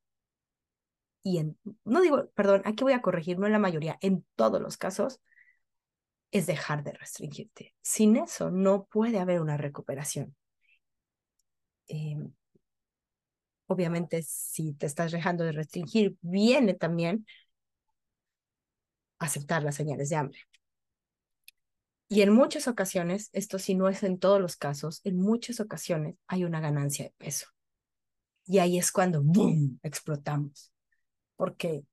y 1.23 1.39
en, 1.39 1.58
no 1.84 2.01
digo, 2.01 2.30
perdón, 2.36 2.62
aquí 2.65 2.84
voy 2.84 2.93
a 2.93 3.01
corregir, 3.01 3.38
no 3.38 3.45
en 3.45 3.51
la 3.51 3.60
mayoría, 3.60 3.97
en 4.01 4.25
todos 4.36 4.62
los 4.62 4.77
casos, 4.77 5.21
es 6.31 6.45
dejar 6.47 6.83
de 6.83 6.93
restringirte. 6.93 7.73
Sin 7.81 8.17
eso 8.17 8.51
no 8.51 8.85
puede 8.85 9.19
haber 9.19 9.41
una 9.41 9.57
recuperación. 9.57 10.35
Em, 11.87 12.33
obviamente, 13.67 14.21
si 14.23 14.73
te 14.73 14.85
estás 14.85 15.11
dejando 15.11 15.43
de 15.43 15.51
restringir, 15.53 16.15
viene 16.21 16.73
también 16.73 17.25
aceptar 19.19 19.63
las 19.63 19.75
señales 19.75 20.09
de 20.09 20.15
hambre. 20.15 20.39
Y 22.09 22.21
en 22.21 22.31
muchas 22.31 22.67
ocasiones, 22.67 23.29
esto 23.33 23.59
si 23.59 23.75
no 23.75 23.89
es 23.89 24.03
en 24.03 24.17
todos 24.17 24.39
los 24.39 24.55
casos, 24.55 25.01
en 25.03 25.17
muchas 25.17 25.59
ocasiones 25.59 26.15
hay 26.27 26.45
una 26.45 26.61
ganancia 26.61 27.05
de 27.05 27.13
peso. 27.17 27.47
Y 28.45 28.59
ahí 28.59 28.77
es 28.77 28.91
cuando, 28.91 29.21
¡boom!, 29.21 29.79
explotamos. 29.83 30.71
Porque, 31.35 31.83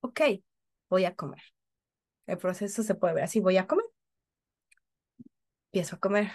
ok, 0.00 0.20
voy 0.88 1.04
a 1.04 1.14
comer. 1.14 1.42
El 2.26 2.38
proceso 2.38 2.82
se 2.82 2.94
puede 2.94 3.14
ver 3.14 3.24
así, 3.24 3.40
voy 3.40 3.56
a 3.56 3.66
comer. 3.66 3.86
Empiezo 5.66 5.96
a 5.96 5.98
comer. 6.00 6.30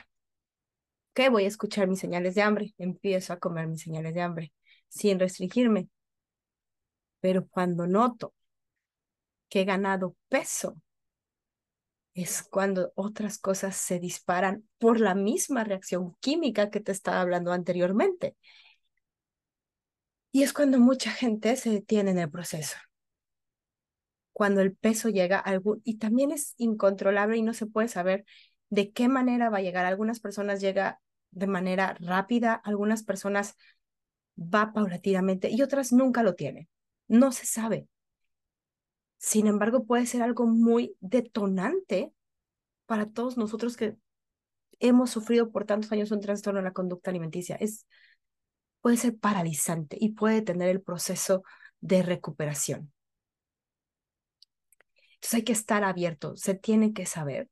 Ok, 1.12 1.30
voy 1.32 1.44
a 1.46 1.48
escuchar 1.48 1.88
mis 1.88 2.00
señales 2.00 2.36
de 2.36 2.42
hambre. 2.42 2.74
Empiezo 2.78 3.34
a 3.34 3.40
comer 3.40 3.68
mis 3.68 3.82
señales 3.82 4.14
de 4.14 4.22
hambre 4.22 4.54
sin 4.88 5.20
restringirme. 5.20 5.90
Pero 7.20 7.48
cuando 7.48 7.88
noto 7.88 8.34
que 9.50 9.62
he 9.62 9.66
ganado 9.66 10.16
peso, 10.30 10.78
es 12.14 12.44
cuando 12.44 12.92
otras 12.96 13.38
cosas 13.38 13.76
se 13.76 14.00
disparan 14.00 14.68
por 14.80 15.00
la 15.00 15.16
misma 15.16 15.64
reacción 15.64 16.16
química 16.20 16.70
que 16.70 16.82
te 16.82 16.92
estaba 16.92 17.22
hablando 17.22 17.52
anteriormente. 17.52 18.36
Y 20.34 20.44
es 20.44 20.54
cuando 20.54 20.80
mucha 20.80 21.12
gente 21.12 21.56
se 21.56 21.70
detiene 21.70 22.12
en 22.12 22.20
el 22.20 22.30
proceso. 22.30 22.78
Cuando 24.34 24.62
el 24.62 24.76
peso 24.76 25.10
llega 25.10 25.40
algún, 25.40 25.82
y 25.84 25.98
también 25.98 26.32
es 26.32 26.54
incontrolable 26.58 27.38
y 27.38 27.42
no 27.42 27.54
se 27.54 27.66
puede 27.68 27.88
saber 27.88 28.26
de 28.70 28.92
qué 28.92 29.08
manera 29.08 29.50
va 29.50 29.58
a 29.58 29.62
llegar. 29.62 29.86
Algunas 29.86 30.20
personas 30.20 30.62
llega 30.62 31.00
de 31.32 31.48
manera 31.48 31.96
rápida, 32.00 32.54
algunas 32.54 33.04
personas 33.04 33.56
va 34.38 34.74
paulatinamente 34.74 35.50
y 35.50 35.62
otras 35.62 35.92
nunca 35.92 36.24
lo 36.24 36.36
tienen. 36.36 36.68
No 37.08 37.32
se 37.32 37.46
sabe. 37.46 37.88
Sin 39.18 39.48
embargo, 39.48 39.86
puede 39.86 40.06
ser 40.06 40.24
algo 40.24 40.48
muy 40.48 40.96
detonante 41.00 42.12
para 42.86 43.06
todos 43.06 43.38
nosotros 43.38 43.78
que 43.78 43.96
hemos 44.80 45.12
sufrido 45.12 45.52
por 45.52 45.66
tantos 45.66 45.92
años 45.92 46.12
un 46.12 46.22
trastorno 46.22 46.60
en 46.60 46.66
la 46.66 46.74
conducta 46.74 47.12
alimenticia. 47.12 47.56
Es, 47.56 47.86
puede 48.82 48.98
ser 48.98 49.18
paralizante 49.18 49.98
y 50.00 50.14
puede 50.14 50.36
detener 50.36 50.70
el 50.70 50.82
proceso 50.82 51.44
de 51.82 52.02
recuperación. 52.02 52.92
Entonces 55.22 55.36
hay 55.36 55.44
que 55.44 55.52
estar 55.54 55.84
abierto, 55.84 56.36
se 56.36 56.56
tiene 56.56 56.94
que 56.94 57.06
saber. 57.06 57.48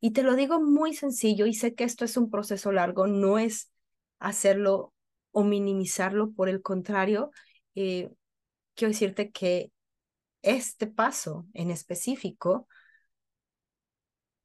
Y 0.00 0.10
te 0.10 0.24
lo 0.24 0.34
digo 0.34 0.60
muy 0.60 0.94
sencillo 0.94 1.46
y 1.46 1.54
sé 1.54 1.74
que 1.74 1.84
esto 1.84 2.04
es 2.04 2.16
un 2.16 2.28
proceso 2.28 2.72
largo, 2.72 3.06
no 3.06 3.38
es 3.38 3.70
hacerlo 4.18 4.92
o 5.30 5.44
minimizarlo, 5.44 6.32
por 6.32 6.48
el 6.48 6.60
contrario, 6.60 7.30
eh, 7.76 8.10
quiero 8.74 8.90
decirte 8.92 9.30
que 9.30 9.70
este 10.42 10.88
paso 10.88 11.46
en 11.54 11.70
específico, 11.70 12.66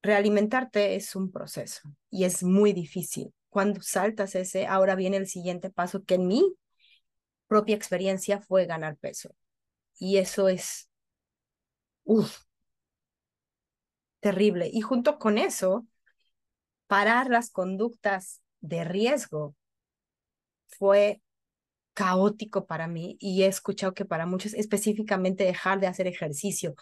realimentarte 0.04 0.96
es 0.96 1.16
un 1.16 1.32
proceso 1.32 1.82
y 2.12 2.26
es 2.26 2.44
muy 2.44 2.72
difícil. 2.72 3.34
Cuando 3.50 3.82
saltas 3.82 4.36
ese, 4.36 4.68
ahora 4.68 4.94
viene 4.94 5.18
el 5.18 5.28
siguiente 5.28 5.72
paso 5.72 6.04
que 6.04 6.16
en 6.16 6.28
mi 6.28 6.54
propia 7.48 7.76
experiencia 7.76 8.42
fue 8.42 8.68
ganar 8.68 8.98
peso. 8.98 9.34
Y 9.98 10.18
eso 10.18 10.50
es, 10.50 10.90
uff, 12.06 12.46
terrible. 14.20 14.70
Y 14.72 14.82
junto 14.82 15.18
con 15.20 15.38
eso, 15.38 15.86
parar 16.88 17.30
las 17.30 17.52
conductas 17.52 18.42
de 18.62 18.84
riesgo 18.84 19.56
fue 20.68 21.22
caótico 21.94 22.68
para 22.68 22.88
mí 22.88 23.18
y 23.22 23.44
he 23.44 23.48
escuchado 23.48 23.94
que 23.94 24.06
para 24.06 24.26
muchos 24.28 24.54
específicamente 24.56 25.44
dejar 25.46 25.80
de 25.82 25.88
hacer 25.88 26.08
ejercicio 26.08 26.76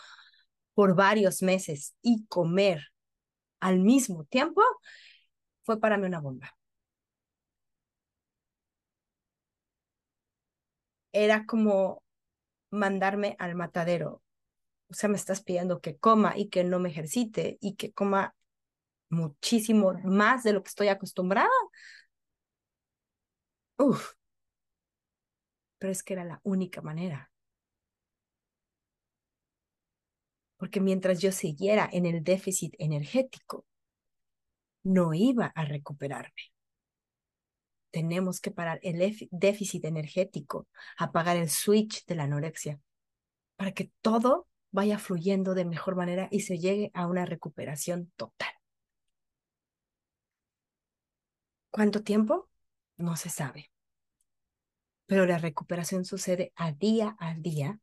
por 0.76 0.96
varios 0.96 1.42
meses 1.44 1.96
y 2.02 2.26
comer 2.28 2.82
al 3.62 3.80
mismo 3.80 4.26
tiempo 4.26 4.62
fue 5.64 5.80
para 5.80 5.98
mí 5.98 6.06
una 6.06 6.20
bomba. 6.22 6.56
Era 11.14 11.46
como 11.46 12.04
mandarme 12.72 13.38
al 13.40 13.56
matadero. 13.56 14.23
O 14.94 14.96
sea, 14.96 15.10
me 15.10 15.18
estás 15.18 15.42
pidiendo 15.42 15.82
que 15.82 15.98
coma 15.98 16.38
y 16.38 16.50
que 16.50 16.64
no 16.64 16.80
me 16.80 16.90
ejercite 16.90 17.58
y 17.62 17.74
que 17.76 17.92
coma 17.94 18.36
muchísimo 19.10 19.94
más 20.04 20.44
de 20.44 20.54
lo 20.54 20.62
que 20.62 20.70
estoy 20.70 20.90
acostumbrada. 20.90 21.50
Uf, 23.78 24.14
pero 25.80 25.92
es 25.92 26.04
que 26.04 26.14
era 26.14 26.24
la 26.26 26.40
única 26.44 26.82
manera. 26.84 27.32
Porque 30.58 30.80
mientras 30.80 31.20
yo 31.20 31.32
siguiera 31.32 31.90
en 31.92 32.06
el 32.06 32.24
déficit 32.24 32.76
energético, 32.78 33.66
no 34.84 35.16
iba 35.16 35.48
a 35.56 35.66
recuperarme. 35.66 36.54
Tenemos 37.90 38.40
que 38.42 38.52
parar 38.52 38.80
el 38.84 39.18
déficit 39.32 39.86
energético, 39.86 40.68
apagar 41.00 41.38
el 41.38 41.50
switch 41.50 42.06
de 42.06 42.14
la 42.16 42.26
anorexia, 42.26 42.80
para 43.56 43.72
que 43.72 43.92
todo 44.02 44.48
vaya 44.74 45.00
fluyendo 45.00 45.54
de 45.54 45.64
mejor 45.64 45.96
manera 45.96 46.28
y 46.32 46.42
se 46.42 46.58
llegue 46.60 46.92
a 46.94 47.08
una 47.08 47.26
recuperación 47.26 48.12
total. 48.18 48.52
¿Cuánto 51.72 52.04
tiempo? 52.04 52.50
No 52.98 53.16
se 53.16 53.30
sabe 53.30 53.74
pero 55.14 55.28
la 55.28 55.38
recuperación 55.38 56.06
sucede 56.06 56.54
a 56.56 56.72
día 56.72 57.16
a 57.20 57.36
día 57.36 57.80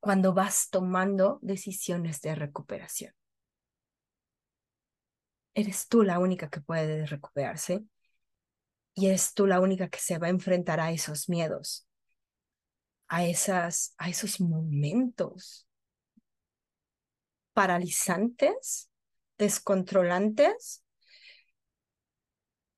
cuando 0.00 0.34
vas 0.34 0.68
tomando 0.70 1.38
decisiones 1.42 2.20
de 2.22 2.34
recuperación. 2.34 3.12
Eres 5.54 5.86
tú 5.86 6.02
la 6.02 6.18
única 6.18 6.50
que 6.50 6.60
puede 6.60 7.06
recuperarse 7.06 7.84
y 8.94 9.06
eres 9.06 9.34
tú 9.34 9.46
la 9.46 9.60
única 9.60 9.88
que 9.88 10.00
se 10.00 10.18
va 10.18 10.26
a 10.28 10.30
enfrentar 10.30 10.80
a 10.80 10.90
esos 10.90 11.28
miedos, 11.28 11.86
a, 13.06 13.24
esas, 13.24 13.94
a 13.98 14.08
esos 14.08 14.40
momentos 14.40 15.68
paralizantes, 17.60 18.90
descontrolantes, 19.36 20.82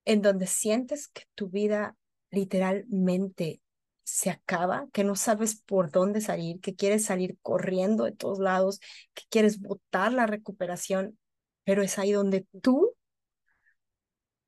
en 0.05 0.23
donde 0.23 0.49
sientes 0.49 1.07
que 1.07 1.23
tu 1.37 1.49
vida 1.49 1.97
literalmente 2.33 3.63
se 4.03 4.31
acaba, 4.31 4.89
que 4.93 5.05
no 5.05 5.15
sabes 5.15 5.55
por 5.55 5.93
dónde 5.93 6.21
salir, 6.21 6.59
que 6.59 6.75
quieres 6.75 7.05
salir 7.05 7.39
corriendo 7.43 8.03
de 8.03 8.11
todos 8.11 8.41
lados, 8.41 8.81
que 9.15 9.23
quieres 9.31 9.61
botar 9.61 10.13
la 10.13 10.27
recuperación, 10.27 11.17
pero 11.63 11.83
es 11.83 11.97
ahí 12.01 12.11
donde 12.11 12.45
tú 12.61 12.93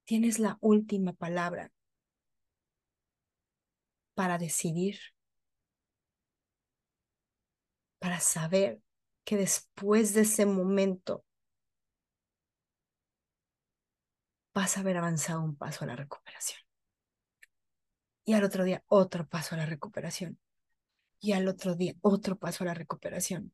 tienes 0.03 0.41
la 0.41 0.59
última 0.61 1.13
palabra 1.13 1.71
para 4.15 4.37
decidir, 4.39 4.99
para 8.01 8.19
saber 8.19 8.84
que 9.25 9.37
después 9.37 10.15
de 10.15 10.23
ese 10.23 10.47
momento 10.47 11.25
vas 14.55 14.77
a 14.77 14.81
haber 14.81 14.97
avanzado 14.97 15.43
un 15.43 15.57
paso 15.57 15.85
a 15.85 15.89
la 15.89 15.97
recuperación. 15.97 16.61
Y 18.25 18.35
al 18.35 18.45
otro 18.45 18.65
día 18.65 18.83
otro 18.89 19.27
paso 19.27 19.55
a 19.55 19.59
la 19.59 19.67
recuperación. 19.67 20.39
Y 21.21 21.33
al 21.33 21.49
otro 21.49 21.75
día 21.75 21.95
otro 22.01 22.39
paso 22.39 22.65
a 22.65 22.69
la 22.69 22.75
recuperación. 22.75 23.53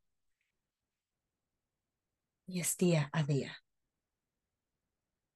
Y 2.47 2.61
es 2.61 2.77
día 2.77 3.09
a 3.13 3.23
día. 3.23 3.57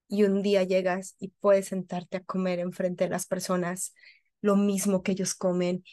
Y 0.09 0.25
un 0.25 0.43
día 0.43 0.63
llegas 0.65 1.17
y 1.19 1.29
puedes 1.41 1.69
sentarte 1.69 2.19
a 2.19 2.25
comer 2.25 2.59
enfrente 2.59 3.05
de 3.05 3.11
las 3.11 3.27
personas 3.27 3.95
lo 4.41 4.57
mismo 4.57 5.03
que 5.03 5.13
ellos 5.13 5.35
comen. 5.35 5.85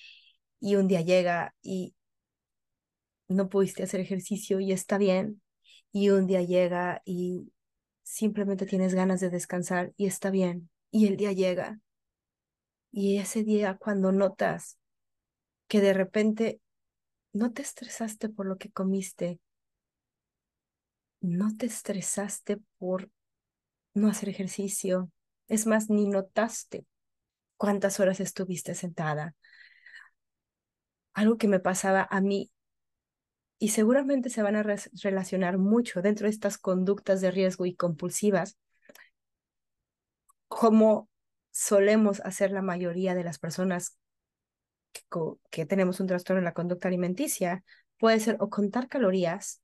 Y 0.60 0.76
un 0.76 0.88
día 0.88 1.02
llega 1.02 1.56
y 1.62 1.96
no 3.32 3.50
pudiste 3.50 3.84
hacer 3.84 4.00
ejercicio 4.00 4.60
y 4.60 4.72
está 4.72 4.98
bien. 4.98 5.42
Y 5.92 6.10
un 6.10 6.28
día 6.28 6.42
llega 6.42 7.02
y 7.06 7.52
simplemente 8.04 8.66
tienes 8.66 8.94
ganas 8.94 9.20
de 9.20 9.30
descansar 9.30 9.94
y 9.98 10.06
está 10.06 10.30
bien. 10.30 10.70
Y 10.92 11.08
el 11.08 11.18
día 11.18 11.32
llega. 11.32 11.80
Y 12.92 13.18
ese 13.18 13.44
día 13.44 13.78
cuando 13.78 14.12
notas 14.12 14.78
que 15.68 15.80
de 15.80 15.94
repente 15.94 16.62
no 17.34 17.54
te 17.54 17.62
estresaste 17.62 18.30
por 18.30 18.46
lo 18.46 18.58
que 18.58 18.72
comiste, 18.72 19.40
no 21.22 21.56
te 21.56 21.68
estresaste 21.68 22.58
por 22.78 23.10
no 23.94 24.10
hacer 24.10 24.30
ejercicio, 24.30 25.12
es 25.48 25.68
más, 25.68 25.90
ni 25.90 26.08
notaste 26.08 26.86
cuántas 27.58 28.00
horas 28.00 28.20
estuviste 28.20 28.74
sentada. 28.74 29.36
Algo 31.14 31.38
que 31.38 31.48
me 31.48 31.60
pasaba 31.60 32.08
a 32.10 32.22
mí 32.22 32.52
y 33.62 33.68
seguramente 33.68 34.32
se 34.32 34.42
van 34.42 34.56
a 34.56 34.64
relacionar 34.64 35.60
mucho 35.60 36.02
dentro 36.02 36.26
de 36.26 36.32
estas 36.32 36.58
conductas 36.58 37.22
de 37.22 37.30
riesgo 37.30 37.68
y 37.68 37.76
compulsivas, 37.76 38.58
como 40.48 41.08
solemos 41.52 42.22
hacer 42.22 42.50
la 42.50 42.64
mayoría 42.64 43.14
de 43.14 43.24
las 43.24 43.38
personas 43.38 44.00
que, 45.52 45.68
tenemos 45.68 46.00
un 46.00 46.08
trastorno 46.08 46.40
en 46.40 46.46
la 46.46 46.56
conducta 46.56 46.88
alimenticia, 46.88 47.64
puede 48.00 48.20
ser 48.20 48.38
o 48.40 48.50
contar 48.50 48.88
calorías 48.88 49.62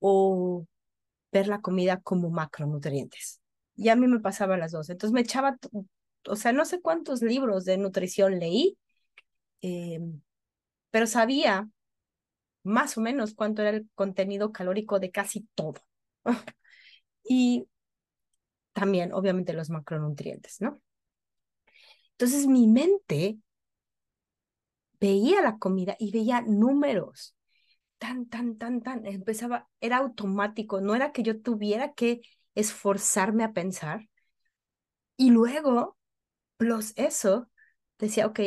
o 0.00 0.66
ver 1.30 1.46
la 1.46 1.60
comida 1.60 2.00
como 2.00 2.30
macronutrientes. 2.30 3.40
Y 3.76 3.90
a 3.90 3.96
mí 3.96 4.08
me 4.08 4.18
pasaba 4.18 4.56
las 4.56 4.72
dos. 4.72 4.90
Entonces 4.90 5.14
me 5.14 5.20
echaba, 5.20 5.56
o 6.26 6.34
sea, 6.34 6.50
no 6.50 6.64
sé 6.64 6.80
cuántos 6.80 7.22
libros 7.22 7.64
de 7.64 7.78
nutrición 7.78 8.40
leí, 8.40 8.76
eh, 9.62 10.00
pero 10.90 11.06
sabía 11.06 11.70
más 12.64 12.96
o 12.98 13.00
menos 13.00 13.34
cuánto 13.34 13.62
era 13.62 13.70
el 13.78 13.88
contenido 13.94 14.52
calórico 14.52 15.00
de 15.00 15.10
casi 15.10 15.48
todo. 15.54 15.80
y 17.24 17.66
también, 18.72 19.12
obviamente, 19.12 19.52
los 19.52 19.70
macronutrientes, 19.70 20.60
¿no? 20.60 20.80
Entonces 22.12 22.46
mi 22.46 22.66
mente 22.68 23.38
veía 25.00 25.42
la 25.42 25.58
comida 25.58 25.96
y 25.98 26.12
veía 26.12 26.42
números. 26.42 27.34
Tan, 27.98 28.28
tan, 28.28 28.58
tan, 28.58 28.82
tan. 28.82 29.06
Empezaba, 29.06 29.68
era 29.80 29.98
automático, 29.98 30.80
no 30.80 30.94
era 30.96 31.12
que 31.12 31.22
yo 31.24 31.40
tuviera 31.42 31.94
que 31.94 32.22
esforzarme 32.54 33.44
a 33.44 33.52
pensar. 33.52 34.08
Y 35.16 35.30
luego, 35.30 35.96
plus 36.58 36.92
eso, 36.96 37.50
decía, 37.98 38.26
ok, 38.26 38.40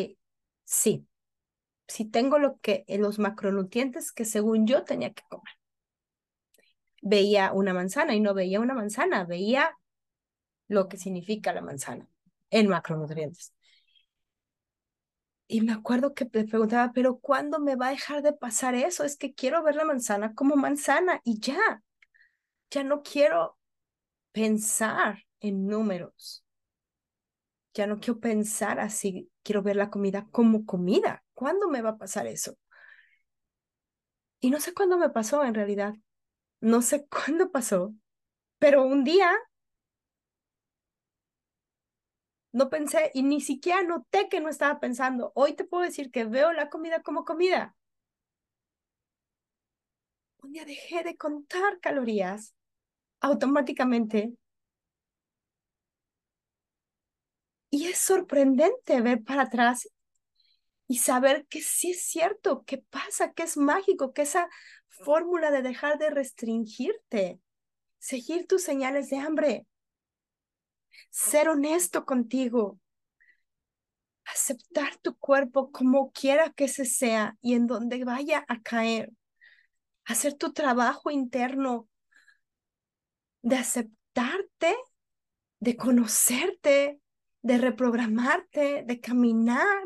sí, 0.65 1.07
si 1.87 2.05
tengo 2.05 2.39
lo 2.39 2.59
que, 2.59 2.83
eh, 2.87 2.97
los 2.97 3.19
macronutrientes 3.19 4.11
que 4.11 4.25
según 4.25 4.67
yo 4.67 4.83
tenía 4.83 5.13
que 5.13 5.23
comer. 5.29 5.53
Veía 7.01 7.51
una 7.53 7.73
manzana 7.73 8.15
y 8.15 8.19
no 8.19 8.33
veía 8.33 8.59
una 8.59 8.73
manzana, 8.73 9.25
veía 9.25 9.77
lo 10.67 10.87
que 10.89 10.97
significa 10.97 11.53
la 11.53 11.61
manzana 11.61 12.07
en 12.49 12.67
macronutrientes. 12.69 13.53
Y 15.47 15.61
me 15.61 15.73
acuerdo 15.73 16.13
que 16.13 16.27
le 16.31 16.45
preguntaba, 16.45 16.91
pero 16.93 17.17
¿cuándo 17.19 17.59
me 17.59 17.75
va 17.75 17.87
a 17.87 17.91
dejar 17.91 18.21
de 18.23 18.33
pasar 18.33 18.75
eso? 18.75 19.03
Es 19.03 19.17
que 19.17 19.33
quiero 19.33 19.61
ver 19.63 19.75
la 19.75 19.85
manzana 19.85 20.33
como 20.33 20.55
manzana 20.55 21.21
y 21.23 21.39
ya, 21.39 21.83
ya 22.71 22.83
no 22.83 23.03
quiero 23.03 23.57
pensar 24.33 25.19
en 25.41 25.67
números. 25.67 26.43
Ya 27.73 27.87
no 27.87 27.99
quiero 27.99 28.19
pensar 28.19 28.79
así, 28.79 29.31
quiero 29.43 29.61
ver 29.63 29.75
la 29.75 29.89
comida 29.89 30.27
como 30.31 30.65
comida. 30.65 31.22
¿Cuándo 31.35 31.67
me 31.69 31.81
va 31.81 31.91
a 31.91 31.97
pasar 31.97 32.27
eso? 32.27 32.57
Y 34.39 34.49
no 34.51 34.59
sé 34.59 34.73
cuándo 34.73 34.97
me 34.97 35.09
pasó 35.09 35.43
en 35.43 35.53
realidad. 35.55 35.93
No 36.61 36.81
sé 36.83 37.07
cuándo 37.09 37.51
pasó, 37.51 37.93
pero 38.59 38.83
un 38.85 39.03
día 39.03 39.31
no 42.53 42.69
pensé 42.69 43.11
y 43.13 43.21
ni 43.23 43.41
siquiera 43.41 43.83
noté 43.83 44.29
que 44.29 44.39
no 44.39 44.47
estaba 44.49 44.79
pensando. 44.79 45.31
Hoy 45.35 45.53
te 45.55 45.65
puedo 45.65 45.83
decir 45.83 46.09
que 46.11 46.25
veo 46.25 46.53
la 46.53 46.69
comida 46.69 47.01
como 47.03 47.25
comida. 47.25 47.75
Un 50.43 50.51
día 50.53 50.63
dejé 50.65 51.01
de 51.03 51.17
contar 51.17 51.79
calorías 51.79 52.53
automáticamente. 53.21 54.33
Y 57.69 57.87
es 57.87 57.97
sorprendente 57.97 59.01
ver 59.01 59.21
para 59.25 59.43
atrás 59.43 59.89
y 60.87 60.97
saber 60.97 61.45
que 61.47 61.61
sí 61.61 61.91
es 61.91 62.03
cierto, 62.03 62.63
que 62.65 62.77
pasa, 62.77 63.33
que 63.33 63.43
es 63.43 63.57
mágico, 63.57 64.13
que 64.13 64.23
esa 64.23 64.49
fórmula 64.87 65.51
de 65.51 65.61
dejar 65.61 65.97
de 65.97 66.09
restringirte, 66.09 67.39
seguir 67.99 68.47
tus 68.47 68.63
señales 68.63 69.09
de 69.09 69.17
hambre, 69.17 69.67
ser 71.09 71.49
honesto 71.49 72.05
contigo, 72.05 72.79
aceptar 74.25 74.97
tu 74.97 75.17
cuerpo 75.17 75.71
como 75.71 76.11
quiera 76.11 76.51
que 76.51 76.67
se 76.67 76.85
sea 76.85 77.37
y 77.41 77.53
en 77.53 77.67
donde 77.67 78.03
vaya 78.03 78.45
a 78.47 78.61
caer, 78.61 79.11
hacer 80.05 80.33
tu 80.33 80.53
trabajo 80.53 81.11
interno 81.11 81.87
de 83.41 83.57
aceptarte, 83.57 84.75
de 85.59 85.77
conocerte, 85.77 86.99
de 87.41 87.57
reprogramarte, 87.57 88.83
de 88.85 88.99
caminar 88.99 89.85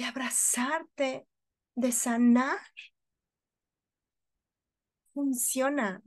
de 0.00 0.06
abrazarte, 0.06 1.28
de 1.74 1.92
sanar. 1.92 2.58
Funciona. 5.12 6.02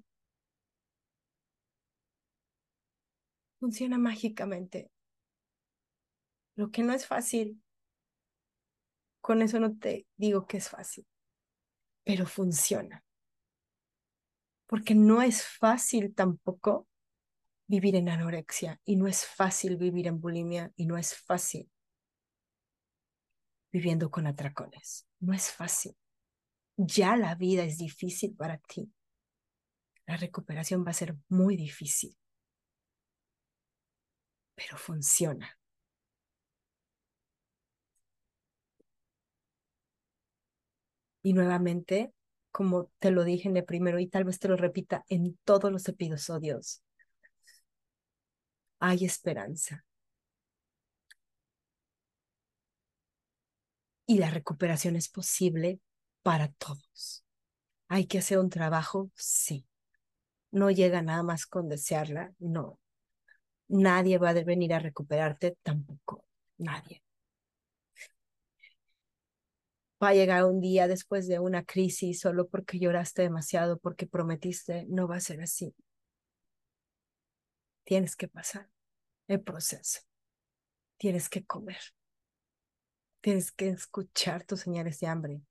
Funciona 3.59 3.99
mágicamente. 3.99 4.89
Lo 6.55 6.71
que 6.71 6.81
no 6.81 6.91
es 6.93 7.05
fácil, 7.05 7.61
con 9.21 9.43
eso 9.43 9.59
no 9.59 9.77
te 9.77 10.07
digo 10.17 10.47
que 10.47 10.57
es 10.57 10.69
fácil, 10.69 11.05
pero 12.03 12.25
funciona. 12.25 13.03
Porque 14.65 14.95
no 14.95 15.21
es 15.21 15.45
fácil 15.45 16.15
tampoco 16.15 16.87
vivir 17.67 17.95
en 17.95 18.09
anorexia 18.09 18.81
y 18.85 18.95
no 18.95 19.05
es 19.05 19.23
fácil 19.23 19.77
vivir 19.77 20.07
en 20.07 20.19
bulimia 20.19 20.71
y 20.75 20.87
no 20.87 20.97
es 20.97 21.15
fácil 21.15 21.69
viviendo 23.73 24.11
con 24.11 24.27
atracones. 24.27 25.07
No 25.19 25.33
es 25.33 25.51
fácil. 25.51 25.97
Ya 26.77 27.17
la 27.17 27.35
vida 27.35 27.63
es 27.63 27.77
difícil 27.77 28.35
para 28.35 28.59
ti. 28.59 28.93
La 30.05 30.15
recuperación 30.17 30.85
va 30.85 30.91
a 30.91 30.93
ser 30.93 31.15
muy 31.27 31.57
difícil. 31.57 32.15
Pero 34.55 34.77
funciona. 34.77 35.57
Y 41.23 41.33
nuevamente, 41.33 42.13
como 42.51 42.91
te 42.99 43.09
lo 43.09 43.23
dije 43.23 43.49
en 43.49 43.57
el 43.57 43.65
primero 43.65 43.99
y 43.99 44.07
tal 44.07 44.25
vez 44.25 44.39
te 44.39 44.49
lo 44.49 44.57
repita 44.57 45.03
en 45.09 45.37
todos 45.45 45.71
los 45.71 45.87
episodios, 45.87 46.83
hay 48.79 49.05
esperanza. 49.05 49.83
Y 54.05 54.17
la 54.19 54.29
recuperación 54.29 54.95
es 54.95 55.09
posible 55.09 55.79
para 56.23 56.49
todos. 56.49 57.23
Hay 57.87 58.05
que 58.05 58.19
hacer 58.19 58.39
un 58.39 58.49
trabajo, 58.49 59.11
sí. 59.15 59.65
No 60.51 60.71
llega 60.71 61.01
nada 61.01 61.23
más 61.23 61.45
con 61.45 61.69
desearla, 61.69 62.33
no. 62.39 62.79
Nadie 63.67 64.17
va 64.17 64.29
a 64.29 64.33
venir 64.33 64.73
a 64.73 64.79
recuperarte 64.79 65.57
tampoco, 65.63 66.25
nadie. 66.57 67.03
Va 70.03 70.09
a 70.09 70.13
llegar 70.13 70.43
un 70.45 70.59
día 70.59 70.87
después 70.87 71.27
de 71.27 71.39
una 71.39 71.63
crisis 71.63 72.19
solo 72.19 72.47
porque 72.49 72.77
lloraste 72.77 73.21
demasiado, 73.21 73.79
porque 73.79 74.05
prometiste, 74.05 74.85
no 74.89 75.07
va 75.07 75.15
a 75.15 75.21
ser 75.21 75.41
así. 75.41 75.73
Tienes 77.85 78.15
que 78.15 78.27
pasar 78.27 78.69
el 79.27 79.41
proceso. 79.41 80.01
Tienes 80.97 81.29
que 81.29 81.45
comer. 81.45 81.79
Tienes 83.23 83.53
que 83.53 83.69
escuchar 83.69 84.43
tus 84.43 84.59
señales 84.59 84.99
de 84.99 85.07
hambre. 85.07 85.41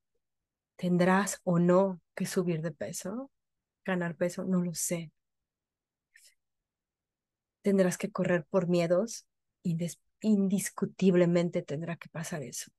¿Tendrás 0.75 1.41
o 1.43 1.57
no 1.57 1.99
que 2.13 2.27
subir 2.27 2.61
de 2.61 2.69
peso? 2.69 3.31
¿Ganar 3.83 4.15
peso? 4.15 4.43
No 4.45 4.61
lo 4.61 4.75
sé. 4.75 5.11
¿Tendrás 7.63 7.97
que 7.97 8.11
correr 8.11 8.45
por 8.45 8.67
miedos? 8.67 9.25
Indiscutiblemente 10.21 11.63
tendrá 11.63 11.95
que 11.95 12.09
pasar 12.09 12.43
eso. 12.43 12.69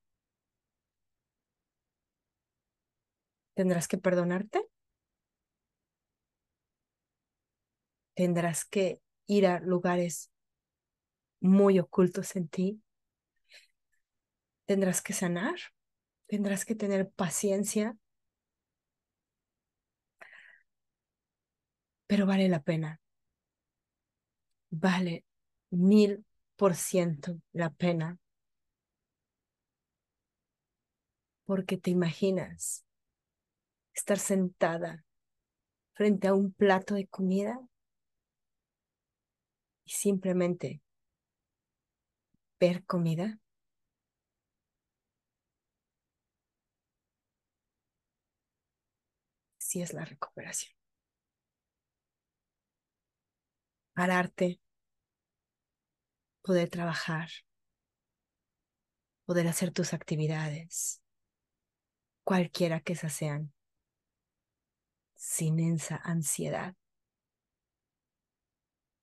¿Tendrás 3.55 3.89
que 3.89 3.99
perdonarte? 3.99 4.65
¿Tendrás 8.15 8.65
que 8.65 9.01
ir 9.27 9.49
a 9.49 9.59
lugares 9.59 10.31
muy 11.41 11.81
ocultos 11.81 12.37
en 12.37 12.47
ti. 12.47 12.84
Tendrás 14.71 15.01
que 15.05 15.15
sanar, 15.23 15.57
tendrás 16.33 16.65
que 16.67 16.75
tener 16.83 17.11
paciencia, 17.23 17.97
pero 22.07 22.27
vale 22.27 22.49
la 22.49 22.63
pena. 22.63 23.01
Vale 24.71 25.25
mil 25.71 26.25
por 26.57 26.75
ciento 26.75 27.41
la 27.53 27.71
pena. 27.71 28.19
Porque 31.47 31.79
te 31.79 31.91
imaginas 31.91 32.85
estar 33.99 34.19
sentada 34.19 35.05
frente 35.95 36.29
a 36.29 36.35
un 36.35 36.53
plato 36.53 36.95
de 36.97 37.07
comida 37.09 37.61
y 39.87 39.91
simplemente 39.93 40.83
ver 42.61 42.85
comida. 42.85 43.39
Sí 49.75 49.83
es 49.83 49.93
la 49.93 50.05
recuperación. 50.05 50.73
Pararte, 53.93 54.61
poder 56.43 56.71
trabajar, 56.71 57.29
poder 59.25 59.49
hacer 59.49 59.73
tus 59.73 59.93
actividades, 59.93 61.03
cualquiera 62.23 62.79
que 62.79 62.93
esas 62.93 63.15
sean, 63.15 63.53
sin 65.17 65.59
esa 65.59 65.97
ansiedad 65.97 66.77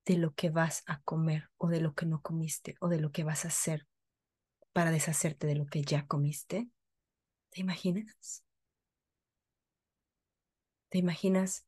de 0.06 0.18
lo 0.18 0.34
que 0.34 0.52
vas 0.52 0.84
a 0.88 1.02
comer 1.02 1.50
o 1.58 1.68
de 1.68 1.82
lo 1.82 1.96
que 1.96 2.06
no 2.06 2.22
comiste 2.22 2.78
o 2.80 2.88
de 2.88 3.02
lo 3.02 3.12
que 3.12 3.26
vas 3.26 3.44
a 3.44 3.50
hacer 3.50 3.90
para 4.72 4.92
deshacerte 4.92 5.48
de 5.48 5.56
lo 5.56 5.66
que 5.66 5.82
ya 5.82 6.08
comiste? 6.08 6.70
¿Te 7.50 7.60
imaginas? 7.60 8.46
¿Te 10.92 10.98
imaginas 10.98 11.66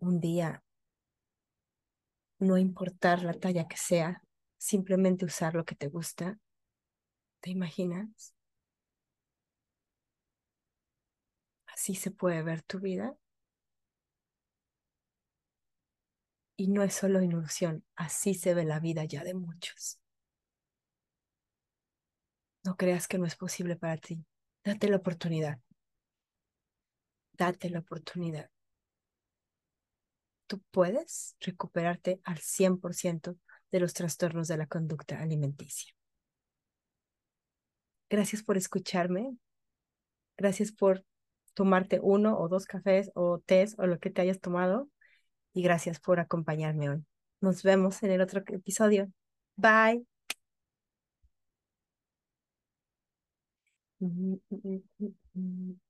un 0.00 0.20
día 0.20 0.64
no 2.40 2.58
importar 2.58 3.22
la 3.22 3.34
talla 3.34 3.68
que 3.68 3.76
sea, 3.76 4.24
simplemente 4.58 5.24
usar 5.26 5.54
lo 5.54 5.64
que 5.64 5.76
te 5.76 5.86
gusta? 5.86 6.40
¿Te 7.40 7.50
imaginas? 7.50 8.34
Así 11.66 11.94
se 11.94 12.10
puede 12.10 12.42
ver 12.42 12.62
tu 12.62 12.80
vida. 12.80 13.16
Y 16.56 16.66
no 16.66 16.82
es 16.82 16.94
solo 16.94 17.22
ilusión, 17.22 17.84
así 17.94 18.34
se 18.34 18.54
ve 18.54 18.64
la 18.64 18.80
vida 18.80 19.04
ya 19.04 19.22
de 19.22 19.34
muchos. 19.34 20.00
No 22.64 22.76
creas 22.76 23.06
que 23.06 23.18
no 23.18 23.26
es 23.26 23.36
posible 23.36 23.76
para 23.76 23.96
ti. 23.98 24.24
Date 24.64 24.88
la 24.88 24.96
oportunidad. 24.96 25.60
Date 27.40 27.70
la 27.70 27.78
oportunidad. 27.78 28.50
Tú 30.46 30.60
puedes 30.70 31.36
recuperarte 31.40 32.20
al 32.24 32.36
100% 32.36 33.38
de 33.72 33.80
los 33.80 33.94
trastornos 33.94 34.46
de 34.46 34.58
la 34.58 34.66
conducta 34.66 35.22
alimenticia. 35.22 35.94
Gracias 38.10 38.42
por 38.42 38.58
escucharme. 38.58 39.38
Gracias 40.36 40.70
por 40.70 41.02
tomarte 41.54 41.98
uno 42.02 42.38
o 42.38 42.48
dos 42.50 42.66
cafés 42.66 43.10
o 43.14 43.38
tés 43.38 43.74
o 43.78 43.86
lo 43.86 43.98
que 43.98 44.10
te 44.10 44.20
hayas 44.20 44.40
tomado 44.40 44.90
y 45.54 45.62
gracias 45.62 45.98
por 45.98 46.20
acompañarme 46.20 46.90
hoy. 46.90 47.06
Nos 47.40 47.62
vemos 47.62 48.02
en 48.02 48.10
el 48.10 48.20
otro 48.20 48.42
episodio. 48.48 49.10
Bye. 49.56 50.04